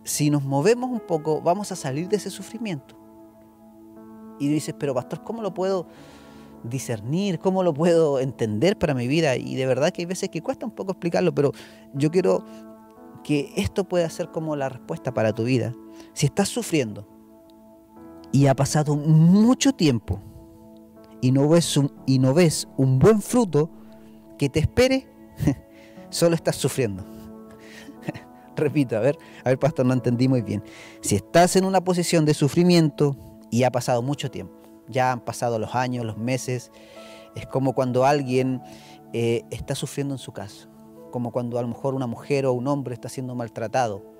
si 0.04 0.30
nos 0.30 0.42
movemos 0.42 0.88
un 0.88 1.00
poco, 1.00 1.42
vamos 1.42 1.70
a 1.70 1.76
salir 1.76 2.08
de 2.08 2.16
ese 2.16 2.30
sufrimiento. 2.30 2.96
Y 4.40 4.48
dices, 4.48 4.74
pero 4.78 4.94
pastor, 4.94 5.22
¿cómo 5.22 5.42
lo 5.42 5.52
puedo 5.52 5.86
discernir, 6.64 7.40
cómo 7.40 7.62
lo 7.62 7.74
puedo 7.74 8.20
entender 8.20 8.78
para 8.78 8.94
mi 8.94 9.06
vida. 9.06 9.36
Y 9.36 9.54
de 9.54 9.66
verdad 9.66 9.90
que 9.90 10.00
hay 10.00 10.06
veces 10.06 10.30
que 10.30 10.40
cuesta 10.40 10.64
un 10.64 10.72
poco 10.72 10.92
explicarlo, 10.92 11.34
pero 11.34 11.52
yo 11.92 12.10
quiero 12.10 12.42
que 13.22 13.52
esto 13.54 13.84
pueda 13.84 14.08
ser 14.08 14.30
como 14.30 14.56
la 14.56 14.70
respuesta 14.70 15.12
para 15.12 15.34
tu 15.34 15.44
vida. 15.44 15.74
Si 16.14 16.24
estás 16.24 16.48
sufriendo 16.48 17.06
y 18.32 18.46
ha 18.46 18.54
pasado 18.54 18.96
mucho 18.96 19.74
tiempo 19.74 20.20
y 21.20 21.32
no 21.32 21.50
ves 21.50 21.76
un, 21.76 21.92
y 22.06 22.18
no 22.18 22.32
ves 22.32 22.66
un 22.78 22.98
buen 22.98 23.20
fruto, 23.20 23.68
que 24.38 24.48
te 24.48 24.60
espere, 24.60 25.11
solo 26.12 26.36
estás 26.36 26.56
sufriendo. 26.56 27.04
Repito, 28.56 28.96
a 28.96 29.00
ver, 29.00 29.18
a 29.44 29.48
ver, 29.48 29.58
pastor, 29.58 29.86
no 29.86 29.94
entendí 29.94 30.28
muy 30.28 30.42
bien. 30.42 30.62
Si 31.00 31.16
estás 31.16 31.56
en 31.56 31.64
una 31.64 31.82
posición 31.82 32.24
de 32.24 32.34
sufrimiento 32.34 33.16
y 33.50 33.64
ha 33.64 33.72
pasado 33.72 34.02
mucho 34.02 34.30
tiempo, 34.30 34.54
ya 34.88 35.10
han 35.10 35.20
pasado 35.20 35.58
los 35.58 35.74
años, 35.74 36.04
los 36.04 36.18
meses, 36.18 36.70
es 37.34 37.46
como 37.46 37.72
cuando 37.72 38.04
alguien 38.04 38.62
eh, 39.12 39.42
está 39.50 39.74
sufriendo 39.74 40.14
en 40.14 40.18
su 40.18 40.32
casa, 40.32 40.68
como 41.10 41.32
cuando 41.32 41.58
a 41.58 41.62
lo 41.62 41.68
mejor 41.68 41.94
una 41.94 42.06
mujer 42.06 42.46
o 42.46 42.52
un 42.52 42.68
hombre 42.68 42.94
está 42.94 43.08
siendo 43.08 43.34
maltratado 43.34 44.12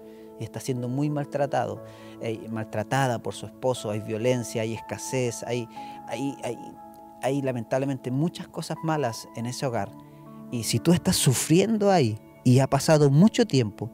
está 0.45 0.61
siendo 0.61 0.89
muy 0.89 1.11
maltratado, 1.11 1.83
eh, 2.21 2.47
maltratada 2.51 3.21
por 3.21 3.35
su 3.35 3.47
esposo, 3.47 3.91
hay 3.91 4.01
violencia, 4.01 4.63
hay 4.63 4.75
escasez, 4.75 5.43
hay, 5.45 5.69
hay, 6.09 6.37
hay, 6.43 6.59
hay 7.23 7.43
lamentablemente 7.43 8.11
muchas 8.11 8.49
cosas 8.49 8.77
malas 8.83 9.29
en 9.37 9.47
ese 9.47 9.67
hogar. 9.67 9.91
Y 10.53 10.65
si 10.65 10.79
tú 10.79 10.93
estás 10.93 11.17
sufriendo 11.17 11.91
ahí 11.91 12.19
y 12.45 12.59
ha 12.59 12.69
pasado 12.69 13.11
mucho 13.11 13.47
tiempo, 13.47 13.91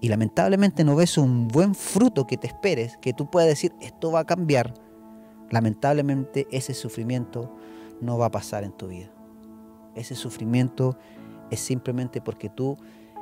y 0.00 0.08
lamentablemente 0.08 0.84
no 0.84 0.96
ves 0.96 1.18
un 1.18 1.46
buen 1.46 1.74
fruto 1.76 2.26
que 2.26 2.38
te 2.38 2.48
esperes, 2.48 2.96
que 2.96 3.12
tú 3.12 3.30
puedas 3.30 3.48
decir, 3.48 3.72
esto 3.80 4.10
va 4.10 4.20
a 4.20 4.24
cambiar, 4.24 4.74
lamentablemente 5.50 6.48
ese 6.50 6.72
sufrimiento 6.72 7.54
no 8.00 8.16
va 8.16 8.26
a 8.26 8.30
pasar 8.30 8.64
en 8.64 8.72
tu 8.72 8.88
vida. 8.88 9.12
Ese 9.94 10.14
sufrimiento 10.14 10.98
es 11.50 11.60
simplemente 11.60 12.22
porque 12.22 12.48
tú 12.48 12.78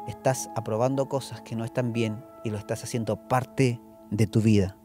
estás 0.06 0.48
aprobando 0.54 1.08
cosas 1.08 1.40
que 1.42 1.56
no 1.56 1.64
están 1.64 1.92
bien 1.92 2.24
y 2.44 2.50
lo 2.50 2.56
estás 2.56 2.84
haciendo 2.84 3.16
parte 3.28 3.80
de 4.12 4.28
tu 4.28 4.40
vida. 4.40 4.76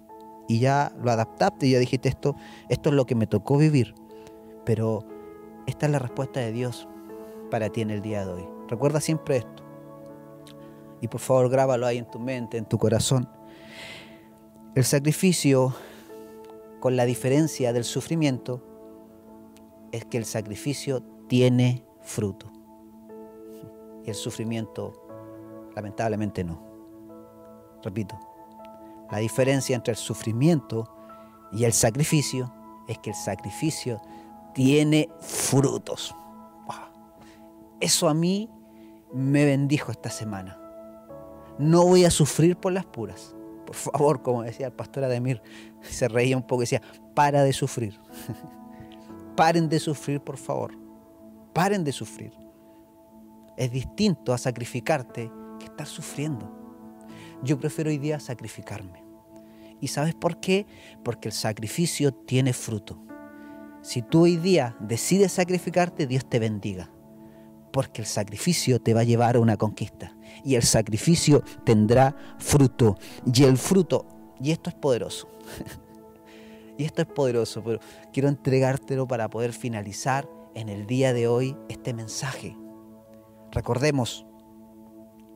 Y 0.48 0.60
ya 0.60 0.92
lo 1.02 1.12
adaptaste 1.12 1.68
y 1.68 1.72
ya 1.72 1.80
dijiste 1.80 2.10
esto, 2.10 2.36
esto 2.68 2.90
es 2.90 2.96
lo 2.96 3.06
que 3.06 3.14
me 3.14 3.28
tocó 3.28 3.58
vivir. 3.58 3.94
Pero 4.66 5.06
esta 5.68 5.86
es 5.86 5.92
la 5.92 6.00
respuesta 6.00 6.40
de 6.40 6.52
Dios 6.52 6.88
para 7.50 7.70
ti 7.70 7.82
en 7.82 7.92
el 7.92 8.02
día 8.02 8.26
de 8.26 8.34
hoy. 8.34 8.48
Recuerda 8.68 9.00
siempre 9.00 9.38
esto. 9.38 9.64
Y 11.02 11.08
por 11.08 11.20
favor 11.22 11.50
grábalo 11.50 11.86
ahí 11.86 11.98
en 11.98 12.10
tu 12.10 12.20
mente, 12.20 12.58
en 12.58 12.66
tu 12.66 12.78
corazón. 12.78 13.30
El 14.76 14.84
sacrificio, 14.84 15.74
con 16.80 16.96
la 16.96 17.06
diferencia 17.06 17.74
del 17.74 17.84
sufrimiento, 17.84 18.62
es 19.92 20.06
que 20.06 20.18
el 20.18 20.26
sacrificio 20.26 21.02
tiene 21.28 21.86
fruto. 22.02 22.52
Y 24.04 24.10
el 24.10 24.16
sufrimiento, 24.16 24.94
lamentablemente, 25.76 26.44
no. 26.44 26.62
Repito, 27.84 28.20
la 29.12 29.20
diferencia 29.20 29.76
entre 29.76 29.92
el 29.92 29.98
sufrimiento 29.98 30.92
y 31.52 31.64
el 31.64 31.74
sacrificio 31.74 32.52
es 32.88 32.98
que 33.00 33.12
el 33.12 33.16
sacrificio 33.16 34.02
tiene 34.54 35.10
frutos. 35.20 36.16
Eso 37.80 38.10
a 38.10 38.14
mí 38.14 38.50
me 39.14 39.46
bendijo 39.46 39.92
esta 39.92 40.10
semana 40.10 40.60
no 41.58 41.86
voy 41.86 42.06
a 42.06 42.12
sufrir 42.12 42.58
por 42.58 42.74
las 42.74 42.86
puras. 42.86 43.34
Por 43.66 43.76
favor, 43.76 44.22
como 44.22 44.44
decía 44.44 44.68
el 44.68 44.74
pastor 44.74 45.04
Ademir, 45.04 45.42
se 45.82 46.08
reía 46.08 46.38
un 46.38 46.44
poco 46.44 46.62
y 46.62 46.64
decía, 46.64 46.82
para 47.14 47.44
de 47.44 47.54
sufrir. 47.54 48.00
Paren 49.36 49.70
de 49.70 49.80
sufrir, 49.80 50.22
por 50.22 50.38
favor. 50.38 50.78
Paren 51.54 51.84
de 51.84 51.92
sufrir. 51.92 52.34
Es 53.58 53.72
distinto 53.72 54.34
a 54.34 54.38
sacrificarte 54.38 55.32
que 55.60 55.66
estar 55.66 55.88
sufriendo. 55.88 56.52
Yo 57.44 57.60
prefiero 57.60 57.90
hoy 57.90 57.98
día 57.98 58.20
sacrificarme. 58.20 59.04
¿Y 59.82 59.88
sabes 59.88 60.16
por 60.16 60.40
qué? 60.40 60.66
Porque 61.04 61.30
el 61.30 61.34
sacrificio 61.34 62.14
tiene 62.14 62.54
fruto. 62.54 63.02
Si 63.82 64.02
tú 64.02 64.24
hoy 64.24 64.38
día 64.38 64.76
decides 64.80 65.34
sacrificarte, 65.34 66.08
Dios 66.08 66.28
te 66.28 66.40
bendiga. 66.40 66.90
Porque 67.76 68.02
el 68.02 68.08
sacrificio 68.08 68.80
te 68.80 68.94
va 68.94 69.02
a 69.02 69.04
llevar 69.04 69.36
a 69.36 69.42
una 69.42 69.58
conquista 69.58 70.16
y 70.46 70.56
el 70.56 70.64
sacrificio 70.64 71.44
tendrá 71.66 72.16
fruto. 72.40 72.98
Y 73.34 73.44
el 73.44 73.58
fruto, 73.58 74.06
y 74.40 74.52
esto 74.52 74.70
es 74.70 74.76
poderoso, 74.78 75.28
y 76.78 76.86
esto 76.86 77.02
es 77.02 77.08
poderoso, 77.10 77.62
pero 77.66 77.82
quiero 78.14 78.30
entregártelo 78.30 79.10
para 79.10 79.30
poder 79.30 79.52
finalizar 79.52 80.26
en 80.54 80.70
el 80.70 80.88
día 80.88 81.12
de 81.12 81.28
hoy 81.28 81.58
este 81.68 81.94
mensaje. 81.94 82.56
Recordemos, 83.52 84.26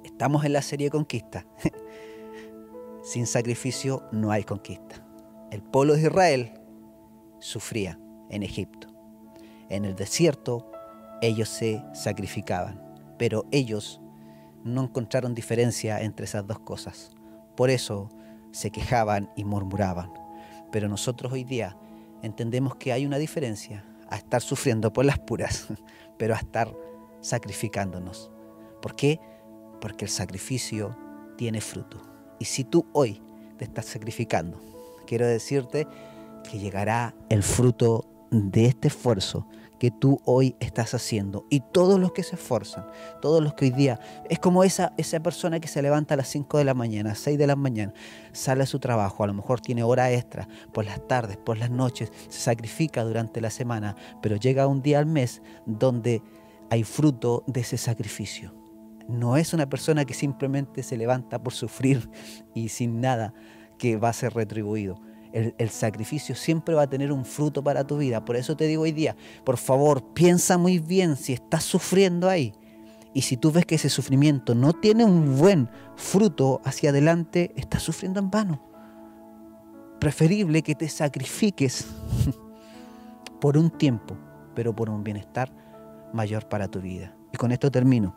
estamos 0.06 0.46
en 0.46 0.54
la 0.54 0.62
serie 0.62 0.90
Conquista. 0.90 1.46
Sin 3.04 3.28
sacrificio 3.28 4.08
no 4.14 4.32
hay 4.32 4.46
conquista. 4.46 5.06
El 5.52 5.62
pueblo 5.62 5.96
de 5.96 6.04
Israel 6.04 6.54
sufría 7.40 8.00
en 8.30 8.44
Egipto. 8.44 8.88
En 9.68 9.84
el 9.84 9.98
desierto 9.98 10.69
ellos 11.22 11.50
se 11.50 11.84
sacrificaban, 11.94 12.82
pero 13.18 13.46
ellos 13.52 14.02
no 14.64 14.84
encontraron 14.84 15.34
diferencia 15.34 16.02
entre 16.02 16.26
esas 16.26 16.46
dos 16.46 16.60
cosas. 16.60 17.12
Por 17.56 17.70
eso 17.70 18.10
se 18.52 18.72
quejaban 18.72 19.30
y 19.36 19.44
murmuraban. 19.44 20.12
Pero 20.72 20.88
nosotros 20.88 21.32
hoy 21.32 21.44
día 21.44 21.78
entendemos 22.22 22.76
que 22.76 22.92
hay 22.92 23.06
una 23.06 23.18
diferencia 23.18 23.86
a 24.10 24.18
estar 24.18 24.42
sufriendo 24.42 24.92
por 24.92 25.06
las 25.06 25.20
puras, 25.20 25.68
pero 26.18 26.36
a 26.36 26.38
estar 26.38 26.74
sacrificándonos. 27.22 28.32
¿Por 28.82 28.96
qué? 28.96 29.20
Porque 29.82 30.06
el 30.06 30.12
sacrificio 30.12 30.98
tiene 31.38 31.62
fruto. 31.62 32.02
Y 32.40 32.46
si 32.46 32.64
tú 32.64 32.86
hoy 32.94 33.22
te 33.58 33.66
estás 33.66 33.86
sacrificando, 33.86 34.60
quiero 35.06 35.28
decirte 35.28 35.88
que 36.50 36.60
llegará 36.60 37.14
el 37.30 37.44
fruto 37.44 38.06
de 38.32 38.66
este 38.66 38.88
esfuerzo 38.88 39.48
que 39.80 39.92
tú 39.92 40.20
hoy 40.26 40.56
estás 40.60 40.94
haciendo. 40.94 41.46
Y 41.50 41.62
todos 41.62 42.00
los 42.00 42.12
que 42.12 42.24
se 42.24 42.36
esfuerzan, 42.36 42.86
todos 43.22 43.42
los 43.42 43.54
que 43.54 43.66
hoy 43.66 43.72
día, 43.72 44.00
es 44.30 44.38
como 44.38 44.64
esa, 44.64 44.94
esa 44.98 45.20
persona 45.22 45.60
que 45.60 45.68
se 45.68 45.82
levanta 45.82 46.14
a 46.14 46.18
las 46.18 46.28
5 46.28 46.58
de 46.58 46.66
la 46.66 46.74
mañana, 46.74 47.16
6 47.16 47.38
de 47.38 47.48
la 47.48 47.56
mañana, 47.56 47.94
sale 48.34 48.64
a 48.64 48.68
su 48.68 48.80
trabajo, 48.80 49.24
a 49.24 49.28
lo 49.28 49.34
mejor 49.34 49.62
tiene 49.62 49.84
hora 49.84 50.12
extra 50.12 50.48
por 50.74 50.86
las 50.86 51.08
tardes, 51.08 51.38
por 51.38 51.58
las 51.58 51.72
noches, 51.72 52.12
se 52.28 52.40
sacrifica 52.40 53.04
durante 53.04 53.42
la 53.42 53.50
semana, 53.50 53.96
pero 54.22 54.36
llega 54.36 54.68
un 54.68 54.82
día 54.82 55.00
al 55.00 55.06
mes 55.06 55.42
donde 55.66 56.22
hay 56.70 56.84
fruto 56.84 57.44
de 57.48 57.62
ese 57.62 57.78
sacrificio. 57.78 58.54
No 59.08 59.38
es 59.38 59.54
una 59.54 59.68
persona 59.68 60.06
que 60.06 60.14
simplemente 60.14 60.84
se 60.84 60.98
levanta 60.98 61.42
por 61.42 61.54
sufrir 61.54 62.10
y 62.54 62.70
sin 62.70 63.02
nada 63.02 63.34
que 63.80 63.98
va 63.98 64.10
a 64.10 64.14
ser 64.14 64.34
retribuido 64.34 65.02
el, 65.32 65.70
sacrificio 65.70 66.36
siempre 66.36 66.74
va 66.76 66.84
a 66.84 66.90
tener 66.90 67.12
un 67.12 67.26
fruto 67.26 67.64
para 67.64 67.86
tu 67.86 67.98
vida. 67.98 68.26
Por 68.26 68.36
eso 68.36 68.56
te 68.58 68.66
digo 68.66 68.84
hoy 68.84 68.92
día, 68.92 69.16
por 69.44 69.58
favor, 69.58 70.04
piensa 70.14 70.58
muy 70.58 70.80
bien 70.80 71.16
si 71.16 71.34
estás 71.34 71.64
sufriendo 71.64 72.30
ahí. 72.30 72.54
Y 73.14 73.22
si 73.22 73.38
tú 73.38 73.52
ves 73.52 73.66
que 73.66 73.76
ese 73.76 73.90
sufrimiento 73.90 74.56
no 74.56 74.74
tiene 74.74 75.04
un 75.04 75.38
buen 75.38 75.70
fruto 75.96 76.62
hacia 76.64 76.92
adelante, 76.92 77.52
estás 77.56 77.84
sufriendo 77.84 78.20
en 78.20 78.30
vano. 78.30 78.62
Preferible 80.00 80.62
que 80.62 80.76
te 80.76 80.88
sacrifiques 80.88 81.88
por 83.42 83.58
un 83.58 83.70
tiempo, 83.70 84.16
pero 84.56 84.76
por 84.76 84.90
un 84.90 85.04
bienestar 85.04 85.52
mayor 86.14 86.48
para 86.48 86.68
tu 86.68 86.82
vida. 86.82 87.16
Y 87.34 87.38
con 87.38 87.52
esto 87.52 87.72
termino. 87.72 88.16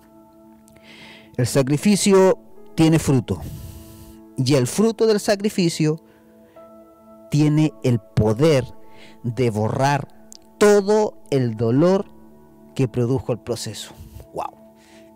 El 1.36 1.46
sacrificio 1.46 2.38
tiene 2.74 2.98
fruto. 2.98 3.40
Y 4.36 4.54
el 4.54 4.66
fruto 4.66 5.06
del 5.06 5.20
sacrificio 5.20 6.00
tiene 7.32 7.72
el 7.82 7.98
poder 7.98 8.66
de 9.22 9.48
borrar 9.48 10.06
todo 10.58 11.14
el 11.30 11.56
dolor 11.56 12.04
que 12.74 12.88
produjo 12.88 13.32
el 13.32 13.38
proceso. 13.38 13.94
¡Wow! 14.34 14.54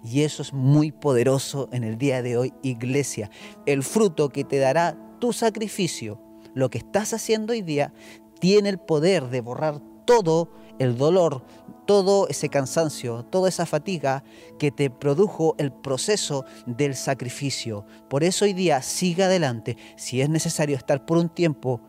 Y 0.02 0.22
eso 0.22 0.40
es 0.40 0.54
muy 0.54 0.92
poderoso 0.92 1.68
en 1.72 1.84
el 1.84 1.98
día 1.98 2.22
de 2.22 2.38
hoy, 2.38 2.54
iglesia. 2.62 3.30
El 3.66 3.82
fruto 3.82 4.30
que 4.30 4.44
te 4.44 4.56
dará 4.56 4.96
tu 5.18 5.34
sacrificio, 5.34 6.18
lo 6.54 6.70
que 6.70 6.78
estás 6.78 7.12
haciendo 7.12 7.52
hoy 7.52 7.60
día, 7.60 7.92
tiene 8.40 8.70
el 8.70 8.78
poder 8.78 9.28
de 9.28 9.42
borrar 9.42 9.82
todo 10.06 10.48
el 10.78 10.96
dolor, 10.96 11.44
todo 11.84 12.28
ese 12.28 12.48
cansancio, 12.48 13.26
toda 13.26 13.50
esa 13.50 13.66
fatiga 13.66 14.24
que 14.58 14.70
te 14.70 14.88
produjo 14.88 15.54
el 15.58 15.70
proceso 15.70 16.46
del 16.64 16.94
sacrificio. 16.94 17.84
Por 18.08 18.24
eso 18.24 18.46
hoy 18.46 18.54
día 18.54 18.80
siga 18.80 19.26
adelante. 19.26 19.76
Si 19.96 20.22
es 20.22 20.30
necesario 20.30 20.78
estar 20.78 21.04
por 21.04 21.18
un 21.18 21.28
tiempo 21.28 21.82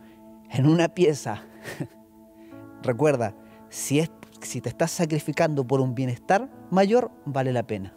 en 0.50 0.68
una 0.68 0.90
pieza, 0.90 1.44
recuerda, 2.84 3.36
si, 3.70 4.00
es, 4.00 4.12
si 4.42 4.62
te 4.62 4.70
estás 4.70 4.92
sacrificando 4.92 5.66
por 5.66 5.82
un 5.82 5.94
bienestar 5.94 6.50
mayor, 6.72 7.12
vale 7.26 7.52
la 7.52 7.64
pena. 7.64 7.94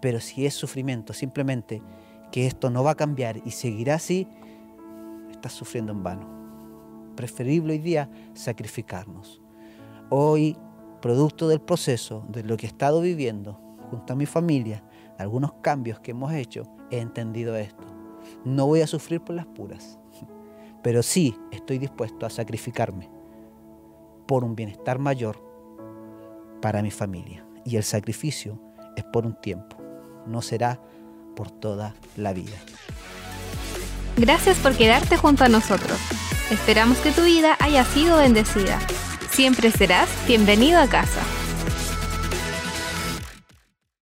Pero 0.00 0.20
si 0.20 0.46
es 0.46 0.54
sufrimiento, 0.54 1.12
simplemente 1.12 1.82
que 2.30 2.46
esto 2.46 2.70
no 2.70 2.84
va 2.84 2.92
a 2.92 2.96
cambiar 2.96 3.40
y 3.44 3.50
seguirá 3.50 3.94
así, 3.94 4.28
estás 5.30 5.52
sufriendo 5.52 5.92
en 5.92 6.02
vano. 6.02 6.28
Preferible 7.16 7.72
hoy 7.72 7.78
día 7.78 8.10
sacrificarnos. 8.34 9.40
Hoy, 10.10 10.56
producto 11.00 11.48
del 11.48 11.60
proceso, 11.60 12.24
de 12.28 12.42
lo 12.44 12.56
que 12.56 12.66
he 12.66 12.68
estado 12.68 13.00
viviendo 13.00 13.60
junto 13.90 14.12
a 14.12 14.16
mi 14.16 14.26
familia, 14.26 14.84
algunos 15.18 15.54
cambios 15.54 16.00
que 16.00 16.10
hemos 16.10 16.32
hecho, 16.32 16.64
he 16.90 17.00
entendido 17.00 17.56
esto. 17.56 17.84
No 18.44 18.66
voy 18.66 18.80
a 18.80 18.86
sufrir 18.86 19.20
por 19.20 19.36
las 19.36 19.46
puras 19.46 19.98
pero 20.84 21.02
sí 21.02 21.34
estoy 21.50 21.78
dispuesto 21.78 22.26
a 22.26 22.30
sacrificarme 22.30 23.10
por 24.28 24.44
un 24.44 24.54
bienestar 24.54 24.98
mayor 25.00 25.42
para 26.62 26.82
mi 26.82 26.92
familia. 26.92 27.44
y 27.66 27.76
el 27.76 27.82
sacrificio 27.82 28.60
es 28.94 29.04
por 29.04 29.24
un 29.24 29.40
tiempo, 29.40 29.78
no 30.26 30.42
será 30.42 30.82
por 31.34 31.50
toda 31.50 31.94
la 32.14 32.34
vida. 32.34 32.56
Gracias 34.18 34.58
por 34.58 34.76
quedarte 34.76 35.16
junto 35.16 35.44
a 35.44 35.48
nosotros. 35.48 35.98
Esperamos 36.50 36.98
que 36.98 37.10
tu 37.10 37.22
vida 37.22 37.56
haya 37.58 37.84
sido 37.86 38.18
bendecida. 38.18 38.78
Siempre 39.30 39.70
serás 39.70 40.10
bienvenido 40.28 40.78
a 40.78 40.88
casa. 40.88 41.22